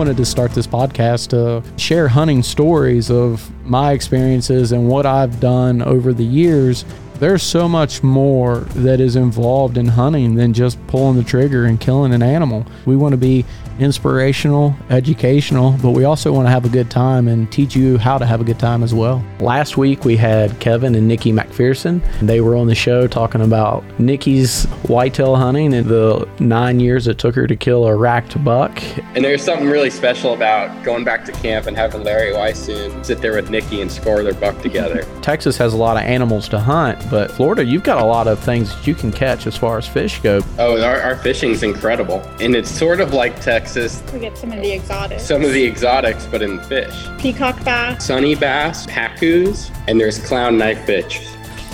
wanted 0.00 0.16
to 0.16 0.24
start 0.24 0.50
this 0.52 0.66
podcast 0.66 1.28
to 1.28 1.62
share 1.78 2.08
hunting 2.08 2.42
stories 2.42 3.10
of 3.10 3.50
my 3.66 3.92
experiences 3.92 4.72
and 4.72 4.88
what 4.88 5.04
I've 5.04 5.40
done 5.40 5.82
over 5.82 6.14
the 6.14 6.24
years. 6.24 6.86
There's 7.16 7.42
so 7.42 7.68
much 7.68 8.02
more 8.02 8.60
that 8.76 8.98
is 8.98 9.16
involved 9.16 9.76
in 9.76 9.86
hunting 9.86 10.36
than 10.36 10.54
just 10.54 10.78
pulling 10.86 11.18
the 11.18 11.22
trigger 11.22 11.66
and 11.66 11.78
killing 11.78 12.14
an 12.14 12.22
animal. 12.22 12.64
We 12.86 12.96
want 12.96 13.12
to 13.12 13.18
be 13.18 13.44
inspirational, 13.80 14.76
educational, 14.90 15.72
but 15.82 15.92
we 15.92 16.04
also 16.04 16.32
want 16.32 16.46
to 16.46 16.50
have 16.50 16.66
a 16.66 16.68
good 16.68 16.90
time 16.90 17.28
and 17.28 17.50
teach 17.50 17.74
you 17.74 17.96
how 17.96 18.18
to 18.18 18.26
have 18.26 18.40
a 18.40 18.44
good 18.44 18.58
time 18.58 18.82
as 18.82 18.92
well. 18.92 19.24
Last 19.40 19.78
week 19.78 20.04
we 20.04 20.16
had 20.16 20.58
Kevin 20.60 20.94
and 20.94 21.08
Nikki 21.08 21.32
MacPherson. 21.32 22.02
They 22.20 22.42
were 22.42 22.54
on 22.56 22.66
the 22.66 22.74
show 22.74 23.06
talking 23.06 23.40
about 23.40 23.82
Nikki's 23.98 24.66
whitetail 24.86 25.34
hunting 25.34 25.72
and 25.72 25.88
the 25.88 26.28
nine 26.38 26.78
years 26.78 27.08
it 27.08 27.16
took 27.16 27.34
her 27.34 27.46
to 27.46 27.56
kill 27.56 27.86
a 27.86 27.96
racked 27.96 28.42
buck. 28.44 28.82
And 29.14 29.24
there's 29.24 29.42
something 29.42 29.68
really 29.68 29.90
special 29.90 30.34
about 30.34 30.84
going 30.84 31.04
back 31.04 31.24
to 31.24 31.32
camp 31.32 31.66
and 31.66 31.76
having 31.76 32.04
Larry 32.04 32.32
Weishuhn 32.32 33.04
sit 33.04 33.22
there 33.22 33.34
with 33.34 33.48
Nikki 33.48 33.80
and 33.80 33.90
score 33.90 34.22
their 34.22 34.34
buck 34.34 34.60
together. 34.60 35.06
Texas 35.22 35.56
has 35.56 35.72
a 35.72 35.78
lot 35.78 35.96
of 35.96 36.02
animals 36.02 36.48
to 36.50 36.60
hunt, 36.60 37.02
but 37.10 37.30
Florida, 37.30 37.64
you've 37.64 37.84
got 37.84 38.02
a 38.02 38.04
lot 38.04 38.28
of 38.28 38.38
things 38.40 38.74
that 38.74 38.86
you 38.86 38.94
can 38.94 39.10
catch 39.10 39.46
as 39.46 39.56
far 39.56 39.78
as 39.78 39.88
fish 39.88 40.20
go. 40.20 40.40
Oh, 40.58 40.82
our, 40.82 41.00
our 41.00 41.16
fishing's 41.16 41.62
incredible. 41.62 42.20
And 42.40 42.54
it's 42.54 42.70
sort 42.70 43.00
of 43.00 43.14
like 43.14 43.40
Texas 43.40 43.69
we 43.76 44.18
get 44.18 44.36
some 44.36 44.52
of 44.52 44.60
the 44.60 44.72
exotics. 44.72 45.22
Some 45.22 45.44
of 45.44 45.52
the 45.52 45.64
exotics, 45.64 46.26
but 46.26 46.42
in 46.42 46.60
fish. 46.64 46.94
Peacock 47.18 47.62
bass. 47.64 48.04
Sunny 48.04 48.34
bass, 48.34 48.86
pacus, 48.86 49.70
and 49.86 50.00
there's 50.00 50.18
clown 50.18 50.58
knife 50.58 50.84
fish. 50.84 51.20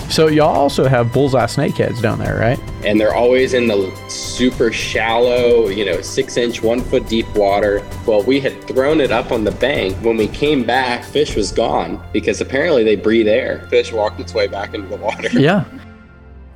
So 0.09 0.27
y'all 0.27 0.55
also 0.55 0.85
have 0.87 1.11
bullseye 1.11 1.45
snakeheads 1.47 2.01
down 2.01 2.19
there, 2.19 2.37
right? 2.37 2.57
And 2.85 2.99
they're 2.99 3.13
always 3.13 3.53
in 3.53 3.67
the 3.67 3.93
super 4.09 4.71
shallow, 4.71 5.67
you 5.67 5.83
know, 5.83 6.01
six 6.01 6.37
inch, 6.37 6.63
one 6.63 6.81
foot 6.81 7.07
deep 7.09 7.27
water. 7.35 7.85
Well, 8.05 8.23
we 8.23 8.39
had 8.39 8.63
thrown 8.67 9.01
it 9.01 9.11
up 9.11 9.31
on 9.31 9.43
the 9.43 9.51
bank. 9.51 9.97
When 9.97 10.15
we 10.15 10.27
came 10.27 10.63
back, 10.63 11.03
fish 11.03 11.35
was 11.35 11.51
gone 11.51 12.01
because 12.13 12.39
apparently 12.39 12.83
they 12.85 12.95
breathe 12.95 13.27
air. 13.27 13.67
Fish 13.69 13.91
walked 13.91 14.19
its 14.19 14.33
way 14.33 14.47
back 14.47 14.73
into 14.73 14.87
the 14.87 14.97
water. 14.97 15.29
Yeah. 15.39 15.65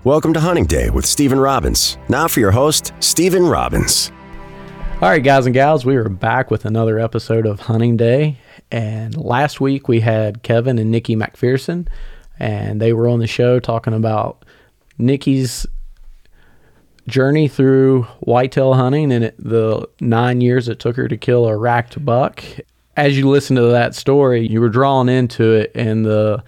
Welcome 0.03 0.33
to 0.33 0.39
Hunting 0.39 0.66
Day 0.66 0.89
with 0.89 1.05
Stephen 1.05 1.39
Robbins. 1.39 1.98
Now 2.09 2.28
for 2.28 2.39
your 2.39 2.50
host, 2.52 2.92
Stephen 3.02 3.45
Robbins. 3.45 4.11
All 5.02 5.09
right, 5.09 5.23
guys 5.23 5.47
and 5.47 5.55
gals, 5.55 5.83
we 5.83 5.95
are 5.95 6.09
back 6.09 6.52
with 6.52 6.63
another 6.63 6.99
episode 6.99 7.47
of 7.47 7.61
Hunting 7.61 7.97
Day. 7.97 8.38
And 8.69 9.17
last 9.17 9.59
week 9.59 9.88
we 9.88 9.99
had 9.99 10.43
Kevin 10.43 10.77
and 10.77 10.91
Nikki 10.91 11.16
MacPherson, 11.16 11.88
and 12.38 12.80
they 12.80 12.93
were 12.93 13.08
on 13.08 13.17
the 13.17 13.25
show 13.25 13.59
talking 13.59 13.95
about 13.95 14.45
Nikki's 14.99 15.66
journey 17.08 17.47
through 17.47 18.03
whitetail 18.19 18.75
hunting 18.75 19.11
and 19.11 19.23
it, 19.23 19.35
the 19.39 19.89
nine 20.02 20.39
years 20.39 20.69
it 20.69 20.77
took 20.77 20.97
her 20.97 21.08
to 21.08 21.17
kill 21.17 21.47
a 21.47 21.58
racked 21.58 22.05
buck. 22.05 22.43
As 22.95 23.17
you 23.17 23.27
listen 23.27 23.55
to 23.55 23.63
that 23.63 23.95
story, 23.95 24.47
you 24.47 24.61
were 24.61 24.69
drawn 24.69 25.09
into 25.09 25.52
it, 25.52 25.71
and 25.73 26.05
the 26.05 26.43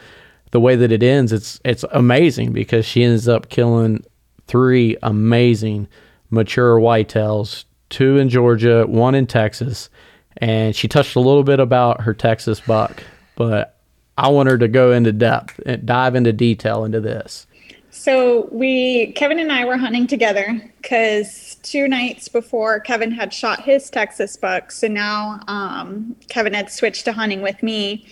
the 0.51 0.59
way 0.59 0.75
that 0.75 0.91
it 0.91 1.01
ends, 1.01 1.33
it's 1.33 1.59
it's 1.65 1.85
amazing 1.91 2.53
because 2.53 2.85
she 2.85 3.03
ends 3.03 3.27
up 3.27 3.49
killing 3.49 4.05
three 4.45 4.95
amazing 5.01 5.87
mature 6.29 6.79
whitetails 6.79 7.65
two 7.93 8.17
in 8.17 8.27
Georgia, 8.27 8.85
one 8.87 9.15
in 9.15 9.27
Texas, 9.27 9.89
and 10.37 10.75
she 10.75 10.87
touched 10.87 11.15
a 11.15 11.19
little 11.19 11.43
bit 11.43 11.59
about 11.59 12.01
her 12.01 12.13
Texas 12.13 12.59
buck, 12.59 13.03
but 13.35 13.77
I 14.17 14.29
want 14.29 14.49
her 14.49 14.57
to 14.57 14.67
go 14.67 14.91
into 14.91 15.11
depth 15.11 15.59
and 15.65 15.85
dive 15.85 16.15
into 16.15 16.33
detail 16.33 16.83
into 16.83 16.99
this. 16.99 17.47
So 17.91 18.49
we, 18.51 19.11
Kevin 19.13 19.37
and 19.37 19.51
I 19.51 19.65
were 19.65 19.77
hunting 19.77 20.07
together 20.07 20.59
because 20.81 21.55
two 21.61 21.87
nights 21.87 22.27
before 22.27 22.79
Kevin 22.79 23.11
had 23.11 23.31
shot 23.31 23.63
his 23.63 23.91
Texas 23.91 24.35
buck. 24.35 24.71
So 24.71 24.87
now 24.87 25.39
um, 25.47 26.15
Kevin 26.27 26.55
had 26.55 26.71
switched 26.71 27.05
to 27.05 27.13
hunting 27.13 27.43
with 27.43 27.61
me 27.61 28.07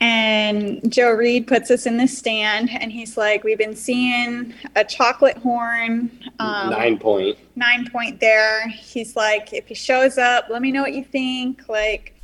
and 0.00 0.90
Joe 0.90 1.10
Reed 1.10 1.46
puts 1.46 1.70
us 1.70 1.84
in 1.84 1.98
the 1.98 2.08
stand, 2.08 2.70
and 2.70 2.90
he's 2.90 3.16
like, 3.16 3.44
"We've 3.44 3.58
been 3.58 3.76
seeing 3.76 4.54
a 4.74 4.84
chocolate 4.84 5.36
horn, 5.36 6.10
um, 6.38 6.70
nine 6.70 6.98
point, 6.98 7.36
nine 7.54 7.88
point 7.90 8.18
there." 8.18 8.66
He's 8.68 9.14
like, 9.14 9.52
"If 9.52 9.66
he 9.66 9.74
shows 9.74 10.16
up, 10.16 10.46
let 10.48 10.62
me 10.62 10.72
know 10.72 10.82
what 10.82 10.94
you 10.94 11.04
think." 11.04 11.68
Like, 11.68 12.14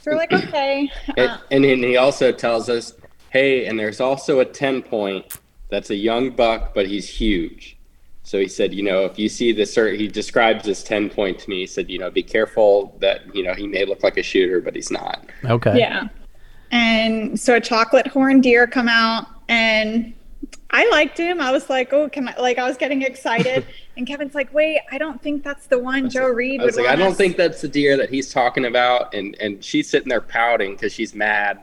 so 0.00 0.10
we're 0.10 0.18
like, 0.18 0.32
"Okay." 0.32 0.90
Uh, 1.16 1.38
and, 1.50 1.64
and 1.64 1.82
he 1.82 1.96
also 1.96 2.32
tells 2.32 2.68
us, 2.68 2.92
"Hey, 3.30 3.66
and 3.66 3.78
there's 3.78 4.00
also 4.00 4.40
a 4.40 4.44
ten 4.44 4.82
point. 4.82 5.38
That's 5.70 5.90
a 5.90 5.96
young 5.96 6.30
buck, 6.30 6.74
but 6.74 6.86
he's 6.86 7.08
huge." 7.08 7.76
So 8.22 8.40
he 8.40 8.48
said, 8.48 8.74
you 8.74 8.82
know, 8.82 9.04
if 9.04 9.20
you 9.20 9.28
see 9.28 9.52
this, 9.52 9.76
he 9.76 10.08
describes 10.08 10.64
this 10.64 10.82
10 10.82 11.10
point 11.10 11.38
to 11.38 11.48
me. 11.48 11.60
He 11.60 11.66
said, 11.66 11.88
you 11.88 12.00
know, 12.00 12.10
be 12.10 12.24
careful 12.24 12.96
that, 12.98 13.32
you 13.32 13.44
know, 13.44 13.54
he 13.54 13.68
may 13.68 13.84
look 13.84 14.02
like 14.02 14.16
a 14.16 14.22
shooter, 14.24 14.60
but 14.60 14.74
he's 14.74 14.90
not. 14.90 15.24
Okay. 15.44 15.78
Yeah. 15.78 16.08
And 16.70 17.38
so 17.38 17.54
a 17.54 17.60
chocolate 17.60 18.06
horn 18.06 18.40
deer 18.40 18.66
come 18.66 18.88
out 18.88 19.26
and 19.48 20.12
I 20.70 20.88
liked 20.90 21.18
him. 21.18 21.40
I 21.40 21.52
was 21.52 21.70
like, 21.70 21.92
oh, 21.92 22.08
can 22.08 22.28
I, 22.28 22.36
like, 22.38 22.58
I 22.58 22.66
was 22.66 22.76
getting 22.76 23.02
excited. 23.02 23.64
and 23.96 24.06
Kevin's 24.06 24.34
like, 24.34 24.52
wait, 24.52 24.80
I 24.90 24.98
don't 24.98 25.22
think 25.22 25.44
that's 25.44 25.66
the 25.68 25.78
one 25.78 26.10
Joe 26.10 26.26
Reed 26.28 26.60
I 26.60 26.64
was 26.64 26.76
like, 26.76 26.86
I 26.86 26.96
don't 26.96 27.12
us. 27.12 27.16
think 27.16 27.36
that's 27.36 27.60
the 27.60 27.68
deer 27.68 27.96
that 27.96 28.10
he's 28.10 28.32
talking 28.32 28.64
about. 28.64 29.14
And, 29.14 29.36
and 29.40 29.62
she's 29.62 29.88
sitting 29.88 30.08
there 30.08 30.20
pouting 30.20 30.72
because 30.72 30.92
she's 30.92 31.14
mad 31.14 31.60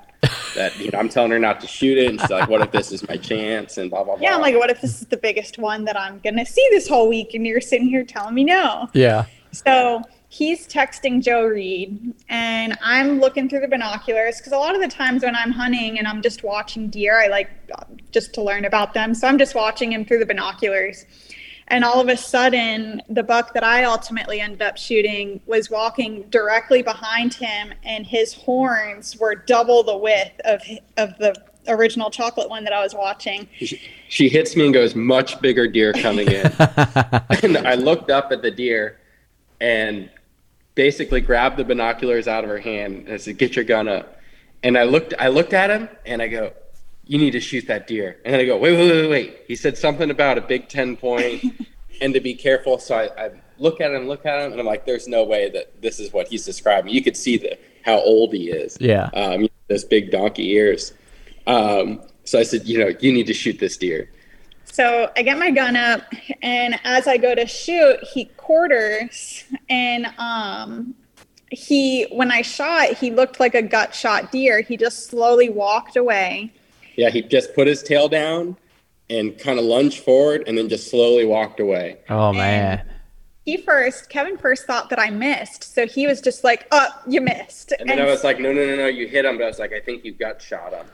that, 0.56 0.78
you 0.80 0.90
know, 0.92 1.00
I'm 1.00 1.10
telling 1.10 1.32
her 1.32 1.40
not 1.40 1.60
to 1.62 1.68
shoot 1.68 1.98
it. 1.98 2.10
And 2.10 2.20
she's 2.20 2.30
like, 2.30 2.48
what 2.48 2.62
if 2.62 2.72
this 2.72 2.92
is 2.92 3.08
my 3.08 3.18
chance? 3.18 3.78
And 3.78 3.90
blah, 3.90 4.04
blah, 4.04 4.16
blah. 4.16 4.24
Yeah. 4.24 4.36
I'm 4.36 4.42
like, 4.42 4.56
what 4.56 4.70
if 4.70 4.80
this 4.80 5.02
is 5.02 5.08
the 5.08 5.18
biggest 5.18 5.58
one 5.58 5.84
that 5.86 6.00
I'm 6.00 6.20
going 6.20 6.38
to 6.38 6.46
see 6.46 6.66
this 6.72 6.88
whole 6.88 7.10
week? 7.10 7.34
And 7.34 7.46
you're 7.46 7.62
sitting 7.62 7.88
here 7.88 8.06
telling 8.06 8.34
me 8.34 8.46
no. 8.46 8.90
Yeah. 8.94 9.26
So 9.52 10.02
he's 10.34 10.68
texting 10.68 11.22
Joe 11.22 11.46
Reed 11.46 12.16
and 12.28 12.76
I'm 12.82 13.20
looking 13.20 13.48
through 13.48 13.60
the 13.60 13.68
binoculars 13.68 14.38
because 14.38 14.52
a 14.52 14.58
lot 14.58 14.74
of 14.74 14.82
the 14.82 14.88
times 14.88 15.22
when 15.22 15.36
I'm 15.36 15.52
hunting 15.52 16.00
and 16.00 16.08
I'm 16.08 16.24
just 16.24 16.42
watching 16.42 16.90
deer, 16.90 17.22
I 17.22 17.28
like 17.28 17.52
um, 17.78 17.98
just 18.12 18.34
to 18.34 18.42
learn 18.42 18.66
about 18.66 18.96
them. 18.96 19.14
So 19.14 19.28
I'm 19.28 19.38
just 19.38 19.54
watching 19.54 19.92
him 19.92 20.06
through 20.06 20.18
the 20.18 20.26
binoculars. 20.26 21.06
And 21.68 21.84
all 21.84 22.02
of 22.02 22.10
a 22.10 22.18
sudden, 22.18 23.04
the 23.10 23.22
buck 23.22 23.54
that 23.54 23.64
I 23.64 23.84
ultimately 23.84 24.42
ended 24.42 24.64
up 24.64 24.76
shooting 24.76 25.40
was 25.46 25.70
walking 25.70 26.24
directly 26.30 26.82
behind 26.82 27.36
him, 27.36 27.72
and 27.84 28.06
his 28.06 28.34
horns 28.34 29.18
were 29.18 29.36
double 29.36 29.82
the 29.82 29.96
width 29.96 30.42
of 30.44 30.62
of 30.98 31.18
the 31.20 31.34
original 31.70 32.10
chocolate 32.10 32.50
one 32.50 32.66
that 32.66 32.74
I 32.74 32.84
was 32.84 32.94
watching. 32.94 33.48
She, 33.60 33.80
she 34.10 34.30
hits 34.30 34.58
me 34.58 34.66
and 34.66 34.74
goes, 34.74 34.94
"Much 34.94 35.40
bigger 35.40 35.68
deer 35.68 35.94
coming 35.94 36.28
in." 36.28 36.48
and 37.44 37.58
I 37.60 37.76
looked 37.76 38.12
up 38.12 38.34
at 38.34 38.42
the 38.42 38.52
deer, 38.52 39.00
and 39.62 40.10
basically 40.76 41.22
grabbed 41.22 41.58
the 41.58 41.64
binoculars 41.64 42.28
out 42.28 42.44
of 42.44 42.50
her 42.50 42.60
hand 42.60 43.08
and 43.08 43.20
said, 43.22 43.38
"Get 43.38 43.56
your 43.56 43.66
gun 43.66 43.88
up." 43.88 44.20
And 44.64 44.78
I 44.78 44.84
looked, 44.84 45.14
I 45.20 45.28
looked 45.28 45.54
at 45.54 45.70
him, 45.70 45.90
and 46.06 46.22
I 46.22 46.28
go, 46.28 46.54
"You 47.06 47.18
need 47.18 47.32
to 47.32 47.40
shoot 47.40 47.68
that 47.68 47.88
deer." 47.88 48.18
And 48.26 48.34
then 48.34 48.42
I 48.42 48.46
go, 48.46 48.58
"Wait, 48.58 48.78
wait, 48.78 48.90
wait, 48.90 49.10
wait!" 49.10 49.38
He 49.48 49.56
said 49.56 49.78
something 49.78 50.10
about 50.10 50.38
a 50.38 50.42
big 50.42 50.70
ten 50.70 50.96
point, 50.96 51.44
and 52.02 52.14
to 52.14 52.20
be 52.20 52.34
careful. 52.34 52.80
So 52.80 52.96
I, 52.96 53.26
I 53.26 53.32
look 53.58 53.82
at 53.82 53.92
him, 53.92 54.08
look 54.08 54.26
at 54.26 54.46
him, 54.46 54.52
and 54.52 54.60
I'm 54.60 54.68
like, 54.68 54.86
"There's 54.86 55.08
no 55.08 55.24
way 55.24 55.50
that 55.50 55.82
this 55.82 56.00
is 56.00 56.14
what 56.14 56.28
he's 56.28 56.46
describing." 56.46 56.94
You 56.94 57.04
could 57.04 57.18
see 57.18 57.38
the 57.38 57.58
how 57.84 57.98
old 58.00 58.34
he 58.34 58.50
is. 58.50 58.78
Yeah. 58.80 59.10
Um, 59.14 59.48
those 59.68 59.84
big 59.84 60.12
donkey 60.12 60.52
ears. 60.52 60.94
Um, 61.48 62.02
so 62.24 62.40
I 62.40 62.44
said, 62.44 62.66
"You 62.66 62.80
know, 62.80 62.92
you 63.00 63.12
need 63.12 63.28
to 63.28 63.34
shoot 63.34 63.60
this 63.60 63.78
deer." 63.78 64.10
So 64.74 65.12
I 65.16 65.22
get 65.22 65.38
my 65.38 65.52
gun 65.52 65.76
up, 65.76 66.02
and 66.42 66.80
as 66.84 67.08
I 67.08 67.18
go 67.18 67.36
to 67.36 67.46
shoot, 67.46 68.00
he 68.02 68.26
quarters, 68.38 69.44
and 69.70 70.08
um, 70.18 70.96
he 71.52 72.08
when 72.12 72.32
I 72.32 72.42
shot, 72.42 72.98
he 72.98 73.12
looked 73.12 73.40
like 73.40 73.54
a 73.54 73.62
gut 73.62 73.94
shot 73.94 74.32
deer. 74.32 74.62
He 74.62 74.76
just 74.76 75.06
slowly 75.12 75.48
walked 75.48 75.96
away. 75.96 76.52
Yeah, 76.96 77.12
he 77.12 77.22
just 77.22 77.54
put 77.54 77.68
his 77.68 77.84
tail 77.84 78.10
down 78.10 78.58
and 79.12 79.38
kind 79.38 79.60
of 79.60 79.66
lunged 79.66 80.04
forward, 80.04 80.44
and 80.48 80.58
then 80.58 80.70
just 80.70 80.90
slowly 80.90 81.26
walked 81.26 81.60
away. 81.60 82.00
Oh 82.10 82.34
man. 82.34 82.80
And 82.80 82.90
he 83.46 83.58
first, 83.58 84.10
Kevin 84.10 84.38
first 84.38 84.66
thought 84.66 84.90
that 84.90 85.00
I 85.00 85.10
missed, 85.10 85.76
so 85.76 85.86
he 85.86 86.08
was 86.08 86.22
just 86.22 86.46
like, 86.46 86.66
"Oh, 86.72 86.88
you 87.06 87.20
missed." 87.20 87.74
And 87.78 87.90
then 87.90 88.00
and 88.00 88.08
I 88.08 88.10
was 88.10 88.24
like, 88.24 88.40
"No, 88.40 88.54
no, 88.54 88.66
no, 88.66 88.76
no, 88.78 88.88
you 88.88 89.06
hit 89.06 89.26
him." 89.26 89.38
But 89.38 89.44
I 89.44 89.48
was 89.48 89.60
like, 89.60 89.74
"I 89.74 89.82
think 89.82 90.06
you 90.06 90.14
gut 90.14 90.42
shot 90.42 90.72
him." 90.72 90.86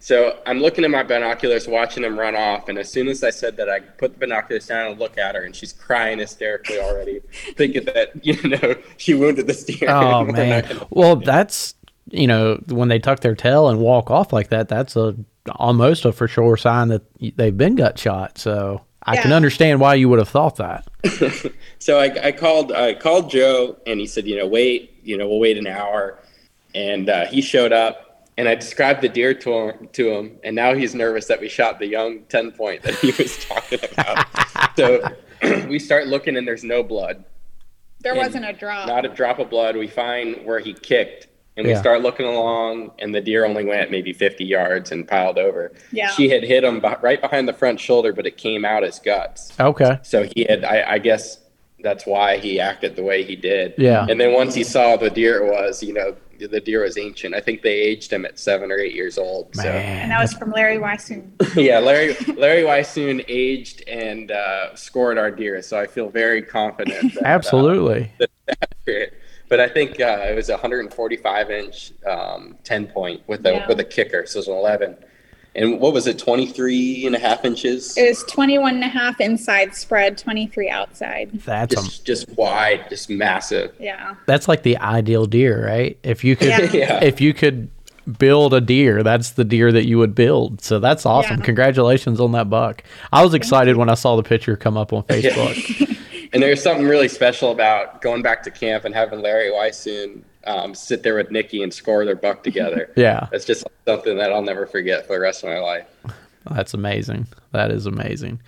So 0.00 0.38
I'm 0.46 0.58
looking 0.58 0.84
at 0.84 0.90
my 0.90 1.02
binoculars, 1.02 1.68
watching 1.68 2.04
him 2.04 2.18
run 2.18 2.34
off, 2.34 2.70
and 2.70 2.78
as 2.78 2.90
soon 2.90 3.08
as 3.08 3.22
I 3.22 3.28
said 3.28 3.58
that, 3.58 3.68
I 3.68 3.80
put 3.80 4.14
the 4.14 4.20
binoculars 4.20 4.66
down 4.66 4.92
and 4.92 4.98
look 4.98 5.18
at 5.18 5.34
her, 5.34 5.42
and 5.42 5.54
she's 5.54 5.74
crying 5.74 6.18
hysterically 6.18 6.78
already, 6.80 7.20
thinking 7.56 7.84
that 7.84 8.24
you 8.24 8.40
know 8.48 8.74
she 8.96 9.12
wounded 9.12 9.46
the 9.46 9.54
steer. 9.54 9.90
Oh 9.90 10.24
man! 10.24 10.64
Well, 10.90 11.16
that's 11.16 11.74
you 12.10 12.26
know 12.26 12.58
when 12.68 12.88
they 12.88 12.98
tuck 12.98 13.20
their 13.20 13.34
tail 13.34 13.68
and 13.68 13.80
walk 13.80 14.10
off 14.10 14.32
like 14.32 14.48
that, 14.48 14.68
that's 14.68 14.96
a 14.96 15.14
almost 15.56 16.06
a 16.06 16.12
for 16.12 16.26
sure 16.26 16.56
sign 16.56 16.88
that 16.88 17.02
they've 17.36 17.56
been 17.56 17.74
gut 17.74 17.98
shot. 17.98 18.38
So 18.38 18.80
I 19.08 19.14
yeah. 19.14 19.22
can 19.22 19.32
understand 19.32 19.80
why 19.80 19.94
you 19.94 20.08
would 20.08 20.18
have 20.18 20.28
thought 20.28 20.56
that. 20.56 20.86
so 21.78 21.98
I, 21.98 22.26
I, 22.28 22.32
called 22.32 22.72
I 22.72 22.94
called 22.94 23.30
Joe, 23.30 23.76
and 23.86 23.98
he 24.00 24.06
said, 24.06 24.26
you 24.26 24.36
know, 24.36 24.46
wait, 24.46 25.00
you 25.02 25.16
know, 25.16 25.28
we'll 25.28 25.40
wait 25.40 25.56
an 25.56 25.66
hour, 25.66 26.18
and 26.74 27.08
uh, 27.08 27.26
he 27.26 27.40
showed 27.40 27.72
up 27.72 28.08
and 28.38 28.48
I 28.48 28.54
described 28.54 29.02
the 29.02 29.08
deer 29.08 29.34
to 29.34 29.52
him, 29.52 29.88
to 29.94 30.10
him, 30.12 30.38
and 30.44 30.54
now 30.54 30.72
he's 30.72 30.94
nervous 30.94 31.26
that 31.26 31.40
we 31.40 31.48
shot 31.48 31.80
the 31.80 31.86
young 31.86 32.22
ten 32.28 32.52
point 32.52 32.82
that 32.82 32.94
he 32.94 33.10
was 33.20 33.44
talking 33.48 33.80
about. 33.92 34.26
so 34.76 35.02
we 35.68 35.80
start 35.80 36.06
looking, 36.06 36.36
and 36.36 36.46
there's 36.46 36.62
no 36.62 36.84
blood. 36.84 37.24
There 38.00 38.12
And 38.12 38.20
wasn't 38.20 38.44
a 38.44 38.52
drop. 38.52 38.86
Not 38.86 39.04
a 39.04 39.08
drop 39.08 39.40
of 39.40 39.50
blood. 39.50 39.76
We 39.76 39.88
find 39.88 40.46
where 40.46 40.60
he 40.60 40.72
kicked, 40.72 41.26
and 41.58 41.66
we 41.66 41.72
Yeah. 41.72 41.80
start 41.80 42.02
looking 42.02 42.24
along, 42.24 42.92
and 43.00 43.12
the 43.14 43.20
deer 43.20 43.44
only 43.44 43.64
went 43.64 43.90
maybe 43.90 44.12
50 44.12 44.44
yards 44.44 44.92
and 44.92 45.06
piled 45.06 45.38
over. 45.38 45.72
Yeah. 45.92 46.08
She 46.10 46.28
had 46.28 46.44
hit 46.44 46.62
him 46.62 46.80
beh- 46.80 47.02
right 47.02 47.20
behind 47.20 47.48
the 47.48 47.52
front 47.52 47.80
shoulder, 47.80 48.12
but 48.12 48.26
it 48.26 48.36
came 48.36 48.64
out 48.64 48.84
as 48.84 49.00
guts. 49.00 49.52
Okay. 49.58 49.98
So 50.02 50.22
he 50.34 50.46
had, 50.48 50.64
I, 50.64 50.92
I 50.92 50.98
guess 50.98 51.38
that's 51.80 52.06
why 52.06 52.38
he 52.38 52.60
acted 52.60 52.94
the 52.94 53.02
way 53.02 53.24
he 53.24 53.34
did. 53.36 53.74
Yeah. 53.76 54.06
And 54.08 54.20
then 54.20 54.32
once 54.34 54.54
he 54.54 54.62
saw 54.62 54.96
the 54.96 55.10
deer 55.10 55.44
was, 55.44 55.82
you 55.82 55.92
know, 55.92 56.14
the 56.38 56.60
deer 56.60 56.84
was 56.84 56.96
ancient. 56.96 57.34
I 57.34 57.40
think 57.40 57.62
they 57.62 57.74
aged 57.74 58.12
him 58.12 58.24
at 58.24 58.38
seven 58.38 58.70
or 58.70 58.78
eight 58.78 58.94
years 58.94 59.18
old. 59.18 59.56
So. 59.56 59.68
and 59.68 60.12
that 60.12 60.20
was 60.20 60.32
from 60.34 60.52
Larry 60.52 60.78
Weishuhn. 60.78 61.30
So 61.52 61.60
yeah, 61.60 61.80
Larry 61.80 62.14
Larry 62.36 62.62
Weishuhn 62.62 63.24
aged 63.26 63.82
and 63.88 64.30
uh, 64.30 64.76
scored 64.76 65.18
our 65.18 65.32
deer. 65.32 65.60
So 65.62 65.76
I 65.80 65.88
feel 65.88 66.08
very 66.08 66.42
confident. 66.42 67.14
That, 67.14 67.22
uh, 67.24 67.26
Absolutely. 67.26 68.12
accurate. 68.48 69.14
But 69.48 69.60
I 69.60 69.68
think 69.68 70.00
uh, 70.00 70.26
it 70.30 70.34
was 70.36 70.48
a 70.48 70.52
145 70.52 71.50
inch 71.50 71.92
um, 72.06 72.56
10 72.64 72.86
point 72.88 73.22
with 73.26 73.44
a 73.46 73.52
Yeah. 73.52 73.66
with 73.68 73.80
a 73.80 73.84
kicker, 73.84 74.26
so 74.26 74.38
it 74.38 74.40
was 74.40 74.48
an 74.48 74.54
11. 74.54 74.96
And 75.54 75.80
what 75.80 75.92
was 75.92 76.06
it, 76.06 76.18
23 76.18 77.06
and 77.06 77.16
a 77.16 77.18
half 77.18 77.44
inches? 77.44 77.96
It 77.96 78.08
was 78.08 78.22
21 78.24 78.74
and 78.76 78.84
a 78.84 78.88
half 78.88 79.20
inside 79.20 79.74
spread, 79.74 80.16
23 80.18 80.68
outside. 80.70 81.30
That's 81.44 81.72
a, 81.72 81.76
Just 81.76 82.04
just 82.04 82.28
wide, 82.36 82.86
just 82.90 83.10
massive. 83.10 83.74
Yeah. 83.80 84.14
that's 84.26 84.46
like 84.46 84.62
the 84.62 84.76
ideal 84.78 85.26
deer, 85.26 85.66
right? 85.66 85.98
If 86.02 86.22
you 86.22 86.36
could 86.36 86.48
Yeah. 86.48 86.70
Yeah. 86.72 87.02
if 87.02 87.20
you 87.20 87.32
could 87.34 87.70
build 88.18 88.54
a 88.54 88.60
deer, 88.60 89.02
that's 89.02 89.30
the 89.30 89.44
deer 89.44 89.72
that 89.72 89.86
you 89.86 89.98
would 89.98 90.14
build. 90.14 90.60
So 90.62 90.78
that's 90.78 91.04
awesome. 91.04 91.38
Yeah. 91.38 91.44
Congratulations 91.44 92.20
on 92.20 92.32
that 92.32 92.48
buck. 92.48 92.84
I 93.12 93.24
was 93.24 93.34
excited 93.34 93.76
when 93.76 93.88
I 93.88 93.94
saw 93.94 94.14
the 94.16 94.22
picture 94.22 94.56
come 94.56 94.76
up 94.76 94.92
on 94.92 95.02
Facebook. 95.04 95.97
And 96.32 96.42
there's 96.42 96.62
something 96.62 96.86
really 96.86 97.08
special 97.08 97.52
about 97.52 98.02
going 98.02 98.22
back 98.22 98.42
to 98.44 98.50
camp 98.50 98.84
and 98.84 98.94
having 98.94 99.20
Larry 99.20 99.50
Weishuhn 99.50 100.22
um, 100.44 100.74
sit 100.74 101.02
there 101.02 101.14
with 101.14 101.30
Nikki 101.30 101.62
and 101.62 101.72
score 101.72 102.04
their 102.04 102.16
buck 102.16 102.42
together. 102.42 102.92
Yeah. 102.96 103.28
That's 103.30 103.44
just 103.44 103.64
something 103.86 104.16
that 104.16 104.32
I'll 104.32 104.42
never 104.42 104.66
forget 104.66 105.06
for 105.06 105.14
the 105.14 105.20
rest 105.20 105.44
of 105.44 105.50
my 105.50 105.60
life. 105.60 105.86
That's 106.50 106.74
amazing. 106.74 107.26
That 107.52 107.70
is 107.70 107.86
amazing. 107.86 108.40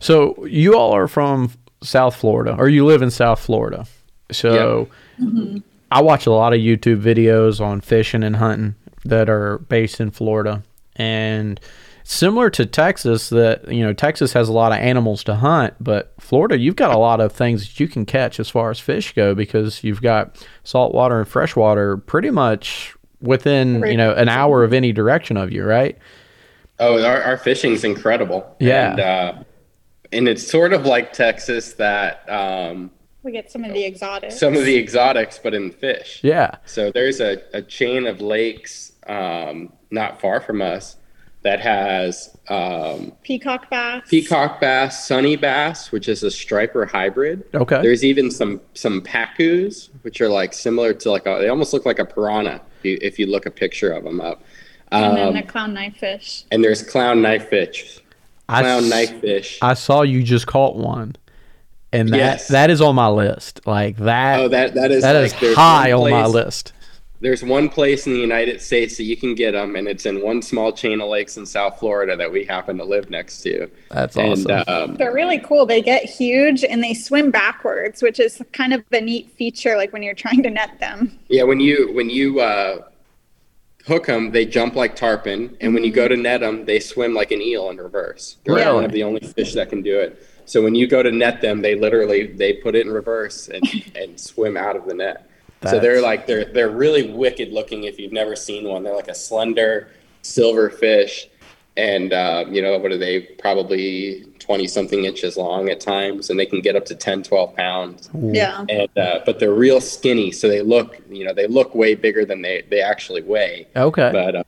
So 0.00 0.44
you 0.44 0.76
all 0.76 0.92
are 0.92 1.08
from 1.08 1.50
South 1.82 2.14
Florida, 2.14 2.54
or 2.58 2.68
you 2.68 2.84
live 2.84 3.02
in 3.02 3.10
South 3.10 3.40
Florida. 3.40 3.86
So 4.30 4.88
I 5.90 6.02
watch 6.02 6.26
a 6.26 6.32
lot 6.32 6.52
of 6.52 6.58
YouTube 6.58 7.00
videos 7.00 7.60
on 7.60 7.80
fishing 7.80 8.22
and 8.22 8.36
hunting 8.36 8.74
that 9.04 9.30
are 9.30 9.58
based 9.58 10.00
in 10.00 10.10
Florida, 10.10 10.62
and 10.96 11.60
similar 12.06 12.48
to 12.50 12.64
Texas, 12.64 13.30
that 13.30 13.70
you 13.70 13.82
know 13.82 13.92
Texas 13.92 14.32
has 14.32 14.48
a 14.48 14.52
lot 14.52 14.72
of 14.72 14.78
animals 14.78 15.24
to 15.24 15.34
hunt, 15.34 15.74
but 15.80 16.14
Florida, 16.18 16.56
you've 16.56 16.76
got 16.76 16.94
a 16.94 16.98
lot 16.98 17.20
of 17.20 17.32
things 17.32 17.66
that 17.66 17.80
you 17.80 17.88
can 17.88 18.06
catch 18.06 18.38
as 18.38 18.48
far 18.48 18.70
as 18.70 18.78
fish 18.78 19.12
go 19.12 19.34
because 19.34 19.82
you've 19.82 20.00
got 20.00 20.42
saltwater 20.64 21.18
and 21.18 21.28
freshwater 21.28 21.96
pretty 21.96 22.30
much 22.30 22.94
within 23.20 23.84
you 23.86 23.96
know 23.96 24.12
an 24.12 24.28
hour 24.28 24.62
of 24.62 24.72
any 24.72 24.92
direction 24.92 25.36
of 25.36 25.52
you, 25.52 25.64
right? 25.64 25.98
Oh, 26.78 27.02
our, 27.04 27.22
our 27.22 27.36
fishing's 27.36 27.84
incredible. 27.84 28.54
Yeah. 28.60 28.90
And, 28.90 29.00
uh, 29.00 29.44
and 30.12 30.28
it's 30.28 30.46
sort 30.46 30.74
of 30.74 30.84
like 30.84 31.12
Texas 31.14 31.72
that 31.74 32.28
um, 32.28 32.90
We 33.22 33.32
get 33.32 33.50
some 33.50 33.64
of 33.64 33.72
the 33.72 33.84
exotics. 33.86 34.38
some 34.38 34.54
of 34.54 34.64
the 34.66 34.76
exotics, 34.76 35.38
but 35.42 35.54
in 35.54 35.72
fish. 35.72 36.20
Yeah. 36.22 36.56
So 36.66 36.92
there's 36.92 37.20
a, 37.20 37.42
a 37.54 37.62
chain 37.62 38.06
of 38.06 38.20
lakes 38.20 38.92
um, 39.06 39.72
not 39.90 40.20
far 40.20 40.38
from 40.38 40.60
us 40.60 40.96
that 41.46 41.60
has 41.60 42.36
um, 42.48 43.12
Peacock 43.22 43.70
bass. 43.70 44.02
peacock 44.08 44.60
bass, 44.60 45.06
sunny 45.06 45.36
bass, 45.36 45.92
which 45.92 46.08
is 46.08 46.22
a 46.24 46.30
striper 46.30 46.84
hybrid. 46.84 47.44
Okay. 47.54 47.80
There's 47.82 48.04
even 48.04 48.30
some 48.30 48.60
some 48.74 49.00
pacus, 49.00 49.88
which 50.02 50.20
are 50.20 50.28
like 50.28 50.52
similar 50.52 50.92
to 50.92 51.10
like 51.10 51.24
a, 51.26 51.38
they 51.40 51.48
almost 51.48 51.72
look 51.72 51.86
like 51.86 52.00
a 52.00 52.04
piranha 52.04 52.60
if 52.78 52.84
you, 52.84 52.98
if 53.00 53.18
you 53.20 53.26
look 53.26 53.46
a 53.46 53.50
picture 53.50 53.92
of 53.92 54.02
them 54.04 54.20
up. 54.20 54.42
And 54.92 55.16
then 55.16 55.28
Um, 55.28 55.34
the 55.34 55.42
clown 55.42 55.72
knife 55.74 55.96
fish. 55.98 56.44
and 56.50 56.62
there's 56.64 56.82
clown 56.82 57.22
knife 57.22 57.48
fish, 57.48 58.00
I 58.48 58.62
clown 58.62 58.84
s- 58.84 58.90
knife 58.90 59.20
fish. 59.20 59.58
I 59.62 59.74
saw 59.74 60.02
you 60.02 60.22
just 60.22 60.46
caught 60.48 60.76
one, 60.76 61.14
and 61.92 62.08
that 62.10 62.16
Yes. 62.16 62.48
that 62.48 62.70
is 62.70 62.80
on 62.80 62.94
my 62.96 63.08
list. 63.08 63.60
Like 63.66 63.96
that. 63.98 64.40
oh, 64.40 64.48
that 64.48 64.74
that 64.74 64.90
is 64.90 65.02
that 65.02 65.20
like, 65.20 65.42
is 65.42 65.56
high 65.56 65.94
one 65.94 66.12
on 66.12 66.20
my 66.22 66.26
list. 66.26 66.72
There's 67.20 67.42
one 67.42 67.70
place 67.70 68.06
in 68.06 68.12
the 68.12 68.18
United 68.20 68.60
States 68.60 68.98
that 68.98 69.04
you 69.04 69.16
can 69.16 69.34
get 69.34 69.52
them, 69.52 69.74
and 69.74 69.88
it's 69.88 70.04
in 70.04 70.20
one 70.20 70.42
small 70.42 70.70
chain 70.70 71.00
of 71.00 71.08
lakes 71.08 71.38
in 71.38 71.46
South 71.46 71.78
Florida 71.78 72.14
that 72.16 72.30
we 72.30 72.44
happen 72.44 72.76
to 72.76 72.84
live 72.84 73.08
next 73.08 73.40
to. 73.42 73.70
That's 73.90 74.16
And 74.18 74.50
awesome. 74.50 74.64
um, 74.68 74.94
They're 74.96 75.14
really 75.14 75.38
cool. 75.38 75.64
They 75.64 75.80
get 75.80 76.04
huge 76.04 76.62
and 76.62 76.84
they 76.84 76.92
swim 76.92 77.30
backwards, 77.30 78.02
which 78.02 78.20
is 78.20 78.42
kind 78.52 78.74
of 78.74 78.84
a 78.92 79.00
neat 79.00 79.30
feature. 79.32 79.76
Like 79.76 79.94
when 79.94 80.02
you're 80.02 80.14
trying 80.14 80.42
to 80.42 80.50
net 80.50 80.78
them. 80.78 81.18
yeah, 81.28 81.44
when 81.44 81.58
you 81.58 81.90
when 81.94 82.10
you 82.10 82.40
uh, 82.40 82.82
hook 83.86 84.06
them, 84.06 84.30
they 84.30 84.44
jump 84.44 84.74
like 84.74 84.94
tarpon, 84.94 85.56
and 85.62 85.72
when 85.72 85.84
you 85.84 85.92
go 85.92 86.08
to 86.08 86.16
net 86.18 86.40
them, 86.42 86.66
they 86.66 86.80
swim 86.80 87.14
like 87.14 87.30
an 87.30 87.40
eel 87.40 87.70
in 87.70 87.78
reverse. 87.78 88.36
They're 88.44 88.56
Really? 88.56 88.74
one 88.74 88.84
of 88.84 88.92
the 88.92 89.02
only 89.04 89.20
fish 89.20 89.54
that 89.54 89.70
can 89.70 89.80
do 89.80 89.98
it. 89.98 90.22
So 90.44 90.62
when 90.62 90.74
you 90.74 90.86
go 90.86 91.02
to 91.02 91.10
net 91.10 91.40
them, 91.40 91.62
they 91.62 91.74
literally 91.76 92.26
they 92.26 92.52
put 92.52 92.74
it 92.74 92.86
in 92.86 92.92
reverse 92.92 93.48
and, 93.48 93.64
and 93.96 94.20
swim 94.20 94.56
out 94.58 94.76
of 94.76 94.84
the 94.86 94.94
net. 94.94 95.25
So 95.64 95.80
they're 95.80 96.02
like 96.02 96.26
they're 96.26 96.44
they're 96.44 96.70
really 96.70 97.10
wicked 97.12 97.52
looking 97.52 97.84
if 97.84 97.98
you've 97.98 98.12
never 98.12 98.36
seen 98.36 98.68
one. 98.68 98.82
They're 98.82 98.94
like 98.94 99.08
a 99.08 99.14
slender 99.14 99.88
silver 100.22 100.70
fish, 100.70 101.28
and 101.76 102.12
uh, 102.12 102.44
you 102.48 102.62
know 102.62 102.78
what 102.78 102.92
are 102.92 102.98
they? 102.98 103.20
Probably 103.20 104.24
twenty 104.38 104.66
something 104.66 105.04
inches 105.04 105.36
long 105.36 105.68
at 105.68 105.80
times, 105.80 106.30
and 106.30 106.38
they 106.38 106.46
can 106.46 106.60
get 106.60 106.76
up 106.76 106.84
to 106.86 106.94
10, 106.94 107.22
12 107.22 107.56
pounds. 107.56 108.10
Yeah. 108.14 108.64
And 108.68 108.98
uh, 108.98 109.20
but 109.24 109.38
they're 109.38 109.54
real 109.54 109.80
skinny, 109.80 110.30
so 110.30 110.48
they 110.48 110.62
look 110.62 111.00
you 111.08 111.24
know 111.24 111.32
they 111.32 111.46
look 111.46 111.74
way 111.74 111.94
bigger 111.94 112.24
than 112.24 112.42
they 112.42 112.64
they 112.70 112.80
actually 112.80 113.22
weigh 113.22 113.66
okay. 113.74 114.10
but 114.12 114.36
uh, 114.36 114.44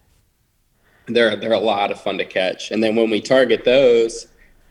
they're 1.07 1.37
they're 1.37 1.53
a 1.53 1.59
lot 1.59 1.91
of 1.91 2.01
fun 2.01 2.19
to 2.19 2.25
catch. 2.25 2.71
And 2.71 2.83
then 2.83 2.97
when 2.97 3.11
we 3.11 3.21
target 3.21 3.65
those, 3.65 4.29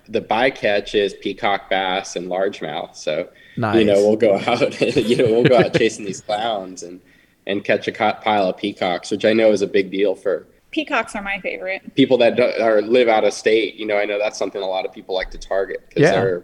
the 0.07 0.21
bycatch 0.21 0.95
is 0.95 1.13
peacock 1.15 1.69
bass 1.69 2.15
and 2.15 2.27
largemouth. 2.27 2.95
So 2.95 3.29
nice. 3.57 3.77
you 3.79 3.85
know 3.85 3.95
we'll 4.07 4.15
go 4.15 4.35
out, 4.37 4.79
you 4.95 5.15
know 5.17 5.25
we'll 5.25 5.43
go 5.43 5.57
out 5.57 5.73
chasing 5.73 6.05
these 6.05 6.21
clowns 6.21 6.83
and 6.83 7.01
and 7.45 7.63
catch 7.63 7.87
a 7.87 7.91
pile 7.91 8.49
of 8.49 8.57
peacocks, 8.57 9.09
which 9.11 9.23
I 9.25 9.33
know 9.33 9.51
is 9.51 9.61
a 9.61 9.67
big 9.67 9.89
deal 9.91 10.15
for 10.15 10.47
Peacocks 10.71 11.15
are 11.15 11.21
my 11.21 11.39
favorite. 11.39 11.95
people 11.95 12.17
that 12.17 12.35
do, 12.35 12.43
or 12.61 12.81
live 12.81 13.07
out 13.07 13.23
of 13.23 13.33
state. 13.33 13.75
You 13.75 13.85
know 13.85 13.97
I 13.97 14.05
know 14.05 14.19
that's 14.19 14.37
something 14.37 14.61
a 14.61 14.67
lot 14.67 14.85
of 14.85 14.91
people 14.93 15.15
like 15.15 15.31
to 15.31 15.37
target 15.37 15.83
because 15.87 16.03
Yeah. 16.03 16.11
they're 16.11 16.43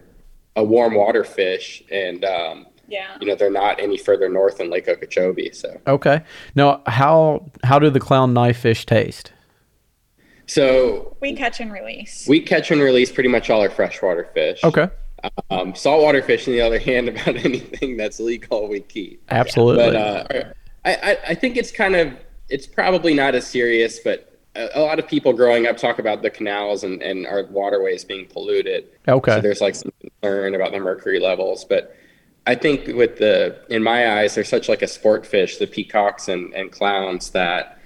a 0.56 0.64
warm 0.64 0.96
water 0.96 1.24
fish 1.24 1.84
and. 1.92 2.24
Um, 2.26 2.68
Yeah. 2.88 3.18
you 3.22 3.28
know 3.28 3.36
they're 3.36 3.50
not 3.50 3.80
any 3.80 3.98
further 3.98 4.28
north 4.30 4.58
than 4.58 4.70
Lake 4.70 4.88
Okeechobee, 4.88 5.52
so 5.54 5.80
okay. 5.88 6.22
Now, 6.56 6.82
how 6.86 7.50
how 7.64 7.80
do 7.80 7.90
the 7.90 8.00
clown 8.00 8.34
knife 8.34 8.58
fish 8.60 8.86
taste? 8.86 9.32
so 10.46 11.16
We 11.22 11.34
catch 11.36 11.60
and 11.60 11.72
release. 11.72 12.26
we 12.28 12.40
catch 12.42 12.72
and 12.72 12.82
release 12.82 13.12
pretty 13.12 13.30
much 13.30 13.50
all 13.50 13.62
our 13.62 13.70
freshwater 13.70 14.26
fish. 14.34 14.64
Okay. 14.64 14.90
Um, 15.50 15.76
saltwater 15.76 16.22
fish, 16.22 16.48
on 16.48 16.54
the 16.54 16.62
other 16.62 16.80
hand, 16.80 17.10
about 17.10 17.36
anything 17.38 17.98
that's 17.98 18.20
legal, 18.20 18.68
we 18.68 18.82
keep. 18.82 19.24
Absolutely. 19.30 19.84
But 19.84 19.96
uh, 19.96 20.54
I, 20.86 21.18
I, 21.30 21.36
think 21.36 21.56
it's 21.56 21.72
kind 21.72 21.96
of, 21.96 22.14
it's 22.50 22.68
probably 22.68 23.14
not 23.14 23.36
as 23.36 23.48
serious, 23.48 24.00
but 24.00 24.40
a, 24.56 24.70
a 24.76 24.82
lot 24.82 25.00
of 25.00 25.08
people 25.08 25.34
growing 25.34 25.66
up 25.66 25.78
talk 25.78 26.00
about 26.00 26.22
the 26.22 26.30
canals 26.30 26.84
and, 26.84 27.02
and 27.02 27.26
our 27.26 27.46
waterways 27.46 28.04
being 28.04 28.26
polluted. 28.26 28.90
okay. 29.08 29.36
So 29.36 29.42
there's 29.42 29.62
like 29.62 29.76
some 29.76 29.92
concern 30.02 30.56
about 30.56 30.72
the 30.72 30.80
mercury 30.80 31.20
levels. 31.20 31.64
But 31.64 31.96
I 32.46 32.56
think 32.56 32.88
with 32.88 33.18
the, 33.18 33.64
in 33.70 33.82
my 33.82 34.20
eyes, 34.20 34.36
they're 34.36 34.44
such 34.44 34.68
like 34.68 34.82
a 34.82 34.88
sport 34.88 35.26
fish, 35.26 35.58
the 35.58 35.68
peacocks 35.68 36.28
and, 36.28 36.54
and 36.54 36.72
clowns 36.72 37.30
that, 37.32 37.80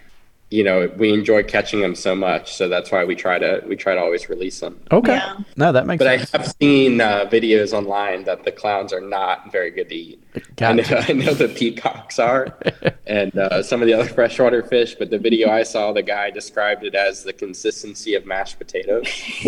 you 0.50 0.64
know, 0.64 0.90
we 0.98 1.12
enjoy 1.14 1.44
catching 1.44 1.82
them 1.82 1.94
so 1.94 2.16
much. 2.16 2.54
So 2.54 2.70
that's 2.70 2.90
why 2.92 3.04
we 3.04 3.16
try 3.16 3.38
to, 3.38 3.62
we 3.68 3.76
try 3.76 3.96
to 3.96 4.00
always 4.00 4.30
release 4.30 4.60
them. 4.62 4.80
okay. 4.92 5.16
Yeah. 5.16 5.38
No, 5.58 5.72
that 5.74 5.86
makes 5.86 6.00
But 6.00 6.08
I 6.08 6.18
have 6.38 6.54
seen 6.62 7.02
uh, 7.02 7.26
videos 7.26 7.74
online 7.74 8.24
that 8.24 8.46
the 8.46 8.52
clowns 8.54 8.94
are 8.94 9.02
not 9.02 9.52
very 9.52 9.72
good 9.72 9.90
to 9.90 9.96
eat. 9.96 10.24
I 10.62 10.72
know, 10.74 10.84
I 10.90 11.12
know 11.14 11.34
the 11.34 11.50
peacocks 11.50 12.18
are, 12.18 12.58
and 13.06 13.38
uh, 13.38 13.62
some 13.62 13.82
of 13.82 13.88
the 13.88 13.94
other 13.94 14.08
freshwater 14.20 14.64
fish. 14.64 14.96
But 14.96 15.10
the 15.10 15.20
video 15.20 15.50
I 15.50 15.64
saw, 15.64 15.92
the 15.92 16.02
guy 16.04 16.30
described 16.32 16.84
it 16.86 16.96
as 16.96 17.24
the 17.24 17.34
consistency 17.34 18.16
of 18.16 18.26
mashed 18.26 18.58
potatoes, 18.58 19.08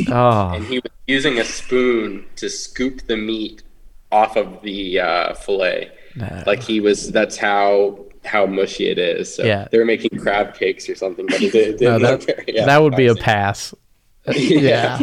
Oh, 0.10 0.50
and 0.56 0.66
he 0.66 0.80
was 0.80 0.92
using 1.08 1.40
a 1.40 1.46
spoon 1.46 2.26
to 2.36 2.50
scoop 2.50 3.08
the 3.08 3.16
meat 3.16 3.64
off 4.12 4.36
of 4.36 4.62
the 4.64 5.00
uh, 5.00 5.34
fillet. 5.36 5.92
no. 6.16 6.44
Like 6.46 6.62
he 6.62 6.82
was. 6.82 7.12
That's 7.12 7.38
how 7.38 8.06
how 8.26 8.46
mushy 8.46 8.88
it 8.90 8.98
is. 8.98 9.34
So 9.34 9.44
Yeah. 9.44 9.68
they 9.72 9.78
were 9.78 9.86
making 9.86 10.20
crab 10.20 10.56
cakes 10.56 10.90
or 10.90 10.96
something, 10.96 11.26
but 11.26 11.42
it, 11.42 11.56
it 11.56 11.82
no, 11.82 12.00
that, 12.00 12.24
very 12.24 12.66
that 12.66 12.82
would 12.82 12.96
be 12.96 13.08
a 13.08 13.16
pass. 13.16 13.74
yeah. 14.36 15.00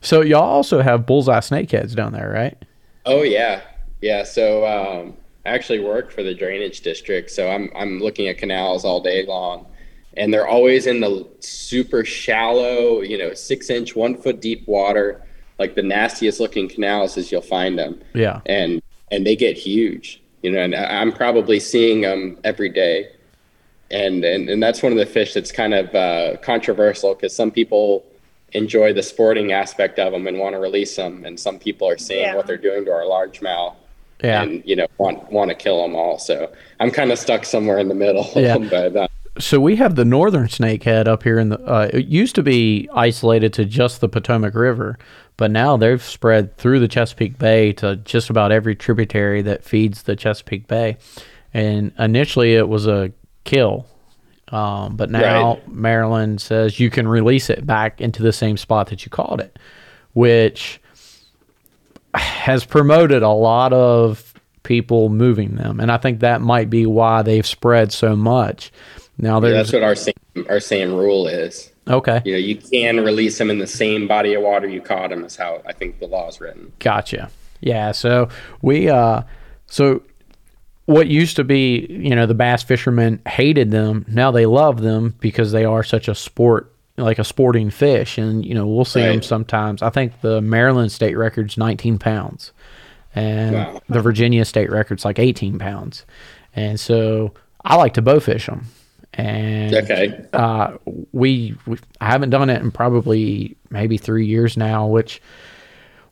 So 0.00 0.22
y'all 0.22 0.42
also 0.42 0.80
have 0.80 1.06
bullseye 1.06 1.40
snakeheads 1.40 1.94
down 1.94 2.12
there, 2.12 2.30
right? 2.30 2.56
Oh 3.06 3.22
yeah, 3.22 3.60
yeah. 4.00 4.24
So 4.24 4.66
um, 4.66 5.16
I 5.44 5.50
actually 5.50 5.80
work 5.80 6.10
for 6.10 6.22
the 6.22 6.34
drainage 6.34 6.80
district, 6.80 7.30
so 7.30 7.50
I'm 7.50 7.70
I'm 7.74 8.00
looking 8.00 8.28
at 8.28 8.38
canals 8.38 8.84
all 8.84 9.00
day 9.00 9.26
long, 9.26 9.66
and 10.16 10.32
they're 10.32 10.48
always 10.48 10.86
in 10.86 11.00
the 11.00 11.28
super 11.40 12.04
shallow, 12.04 13.02
you 13.02 13.18
know, 13.18 13.34
six 13.34 13.70
inch, 13.70 13.94
one 13.94 14.16
foot 14.16 14.40
deep 14.40 14.66
water, 14.66 15.22
like 15.58 15.74
the 15.74 15.82
nastiest 15.82 16.40
looking 16.40 16.68
canals 16.68 17.16
as 17.18 17.30
you'll 17.30 17.42
find 17.42 17.78
them. 17.78 18.00
Yeah. 18.14 18.40
And 18.46 18.82
and 19.10 19.26
they 19.26 19.36
get 19.36 19.56
huge. 19.56 20.19
You 20.42 20.50
know, 20.52 20.60
and 20.60 20.74
I- 20.74 21.00
I'm 21.00 21.12
probably 21.12 21.60
seeing 21.60 22.00
them 22.02 22.38
every 22.44 22.68
day, 22.70 23.08
and 23.90 24.24
and 24.24 24.48
and 24.48 24.62
that's 24.62 24.82
one 24.82 24.92
of 24.92 24.98
the 24.98 25.06
fish 25.06 25.34
that's 25.34 25.52
kind 25.52 25.74
of 25.74 25.94
uh, 25.94 26.36
controversial 26.42 27.14
because 27.14 27.34
some 27.34 27.50
people 27.50 28.04
enjoy 28.52 28.92
the 28.92 29.02
sporting 29.02 29.52
aspect 29.52 29.98
of 29.98 30.12
them 30.12 30.26
and 30.26 30.38
want 30.38 30.54
to 30.54 30.58
release 30.58 30.96
them, 30.96 31.24
and 31.24 31.38
some 31.38 31.58
people 31.58 31.88
are 31.88 31.98
seeing 31.98 32.22
Yeah. 32.22 32.34
what 32.36 32.46
they're 32.46 32.56
doing 32.56 32.84
to 32.86 32.92
our 32.92 33.02
largemouth 33.02 33.74
Yeah. 34.24 34.42
and 34.42 34.62
you 34.64 34.76
know 34.76 34.86
want 34.98 35.30
want 35.30 35.50
to 35.50 35.54
kill 35.54 35.82
them 35.82 35.94
all. 35.94 36.18
So 36.18 36.50
I'm 36.80 36.90
kind 36.90 37.12
of 37.12 37.18
stuck 37.18 37.44
somewhere 37.44 37.78
in 37.78 37.88
the 37.88 37.94
middle. 37.94 38.28
Yeah. 38.36 38.58
but 38.58 38.96
uh, 38.96 39.08
So 39.38 39.60
we 39.60 39.76
have 39.76 39.94
the 39.94 40.04
northern 40.04 40.48
snakehead 40.48 41.06
up 41.06 41.22
here 41.22 41.38
in 41.38 41.50
the. 41.50 41.60
Uh, 41.60 41.90
it 41.92 42.06
used 42.06 42.34
to 42.36 42.42
be 42.42 42.88
isolated 42.94 43.52
to 43.54 43.64
just 43.64 44.00
the 44.00 44.08
Potomac 44.08 44.54
River, 44.54 44.98
but 45.40 45.50
now 45.50 45.78
they've 45.78 46.02
spread 46.02 46.54
through 46.58 46.80
the 46.80 46.86
Chesapeake 46.86 47.38
Bay 47.38 47.72
to 47.72 47.96
just 47.96 48.28
about 48.28 48.52
every 48.52 48.76
tributary 48.76 49.40
that 49.40 49.64
feeds 49.64 50.02
the 50.02 50.14
Chesapeake 50.14 50.68
Bay. 50.68 50.98
And 51.54 51.92
initially, 51.98 52.56
it 52.56 52.68
was 52.68 52.86
a 52.86 53.10
kill, 53.44 53.86
um, 54.48 54.96
but 54.96 55.10
now 55.10 55.54
Right. 55.54 55.68
Maryland 55.68 56.42
says 56.42 56.78
you 56.78 56.90
can 56.90 57.08
release 57.08 57.48
it 57.48 57.66
back 57.66 58.02
into 58.02 58.22
the 58.22 58.34
same 58.34 58.58
spot 58.58 58.88
that 58.88 59.06
you 59.06 59.10
caught 59.10 59.40
it, 59.40 59.58
which 60.12 60.78
has 62.12 62.66
promoted 62.66 63.22
a 63.22 63.30
lot 63.30 63.72
of 63.72 64.34
people 64.62 65.08
moving 65.08 65.54
them, 65.54 65.80
and 65.80 65.90
I 65.90 65.96
think 65.96 66.20
that 66.20 66.42
might 66.42 66.68
be 66.68 66.84
why 66.84 67.22
they've 67.22 67.46
spread 67.46 67.92
so 67.92 68.14
much. 68.14 68.70
Now 69.16 69.40
yeah, 69.42 69.52
that's 69.52 69.72
what 69.72 69.82
our 69.82 69.94
same 69.94 70.12
our 70.50 70.60
same 70.60 70.92
rule 70.92 71.26
is. 71.26 71.72
Okay, 71.90 72.22
You 72.24 72.32
know, 72.32 72.38
you 72.38 72.56
can 72.56 73.00
release 73.00 73.36
them 73.38 73.50
in 73.50 73.58
the 73.58 73.66
same 73.66 74.06
body 74.08 74.34
of 74.34 74.42
water 74.42 74.68
you 74.68 74.80
caught 74.80 75.10
them. 75.10 75.24
Is 75.24 75.36
how 75.36 75.62
I 75.66 75.72
think 75.72 75.98
the 75.98 76.06
law 76.06 76.28
is 76.28 76.40
written. 76.40 76.72
gotcha. 76.78 77.30
Yeah, 77.60 77.92
so 77.92 78.28
we 78.62 78.88
uh, 78.88 79.22
so 79.66 80.02
what 80.86 81.06
used 81.08 81.36
to 81.36 81.44
be, 81.44 81.86
you 81.88 82.16
know, 82.16 82.26
the 82.26 82.34
bass 82.34 82.62
fishermen 82.62 83.20
hated 83.28 83.70
them. 83.70 84.04
Now 84.08 84.30
they 84.30 84.46
love 84.46 84.80
them 84.80 85.14
because 85.20 85.52
they 85.52 85.64
are 85.64 85.84
such 85.84 86.08
a 86.08 86.14
sport, 86.14 86.72
like 86.96 87.18
a 87.18 87.24
sporting 87.24 87.70
fish, 87.70 88.18
and 88.18 88.44
you 88.44 88.54
know 88.54 88.66
we'll 88.66 88.84
see 88.84 89.02
them 89.02 89.22
sometimes. 89.22 89.82
I 89.82 89.90
think 89.90 90.20
the 90.22 90.40
Maryland 90.40 90.90
state 90.90 91.16
record's 91.16 91.56
19 91.58 91.98
pounds, 91.98 92.52
and 93.14 93.54
Wow. 93.56 93.80
the 93.88 94.00
Virginia 94.00 94.44
state 94.44 94.70
record's 94.70 95.04
like 95.04 95.18
18 95.18 95.58
pounds, 95.58 96.06
and 96.56 96.80
so 96.80 97.34
I 97.64 97.76
like 97.76 97.94
to 97.94 98.02
bow 98.02 98.18
fish 98.20 98.46
them. 98.46 98.66
And 99.14 99.74
Okay. 99.74 100.24
uh, 100.32 100.76
we, 101.12 101.56
we 101.66 101.78
I 102.00 102.06
haven't 102.06 102.30
done 102.30 102.48
it 102.48 102.62
in 102.62 102.70
probably 102.70 103.56
maybe 103.70 103.96
three 103.98 104.26
years 104.26 104.56
now, 104.56 104.86
which 104.86 105.20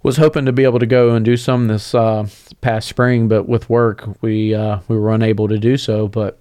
was 0.02 0.16
hoping 0.16 0.46
to 0.46 0.52
be 0.52 0.64
able 0.64 0.78
to 0.80 0.86
go 0.86 1.10
and 1.14 1.24
do 1.24 1.36
some 1.36 1.68
this 1.68 1.94
uh, 1.94 2.26
past 2.60 2.88
spring, 2.88 3.28
but 3.28 3.48
with 3.48 3.70
work 3.70 4.08
we 4.20 4.54
uh, 4.54 4.80
we 4.88 4.98
were 4.98 5.12
unable 5.12 5.48
to 5.48 5.58
do 5.58 5.76
so. 5.76 6.08
But 6.08 6.40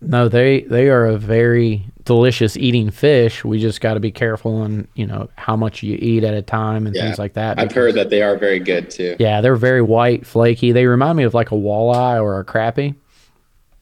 no, 0.00 0.28
they 0.28 0.62
they 0.62 0.88
are 0.88 1.04
a 1.06 1.18
very 1.18 1.84
delicious 2.04 2.56
eating 2.56 2.90
fish. 2.90 3.44
We 3.44 3.60
just 3.60 3.80
got 3.80 3.94
to 3.94 4.00
be 4.00 4.10
careful 4.12 4.56
on 4.62 4.86
you 4.94 5.06
know 5.06 5.28
how 5.36 5.56
much 5.56 5.82
you 5.82 5.98
eat 6.00 6.22
at 6.24 6.34
a 6.34 6.42
time 6.42 6.86
and 6.86 6.94
Yeah. 6.94 7.02
things 7.02 7.18
like 7.18 7.34
that. 7.34 7.58
I've 7.58 7.72
heard 7.72 7.94
that 7.96 8.10
they 8.10 8.22
are 8.22 8.36
very 8.36 8.58
good 8.60 8.88
too. 8.90 9.16
Yeah, 9.18 9.40
they're 9.40 9.56
very 9.56 9.82
white, 9.82 10.26
flaky. 10.26 10.70
They 10.72 10.86
remind 10.86 11.16
me 11.18 11.24
of 11.24 11.34
like 11.34 11.50
a 11.50 11.56
walleye 11.56 12.22
or 12.22 12.38
a 12.38 12.44
crappie. 12.44 12.94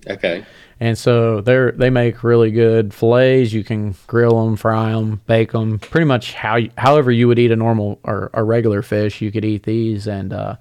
Okay. 0.08 0.44
And 0.82 0.96
so 0.96 1.42
they're 1.42 1.72
they 1.72 1.90
make 1.90 2.24
really 2.24 2.50
good 2.50 2.94
fillets. 2.94 3.52
You 3.52 3.62
can 3.62 3.94
grill 4.06 4.42
them, 4.44 4.56
fry 4.56 4.92
them, 4.92 5.20
bake 5.26 5.52
them. 5.52 5.78
Pretty 5.78 6.06
much 6.06 6.32
how 6.32 6.56
you, 6.56 6.70
however 6.78 7.12
you 7.12 7.28
would 7.28 7.38
eat 7.38 7.50
a 7.50 7.56
normal 7.56 8.00
or 8.02 8.30
a 8.32 8.42
regular 8.42 8.80
fish, 8.80 9.20
you 9.20 9.30
could 9.30 9.44
eat 9.44 9.64
these. 9.64 10.06
And 10.06 10.32
uh, 10.32 10.56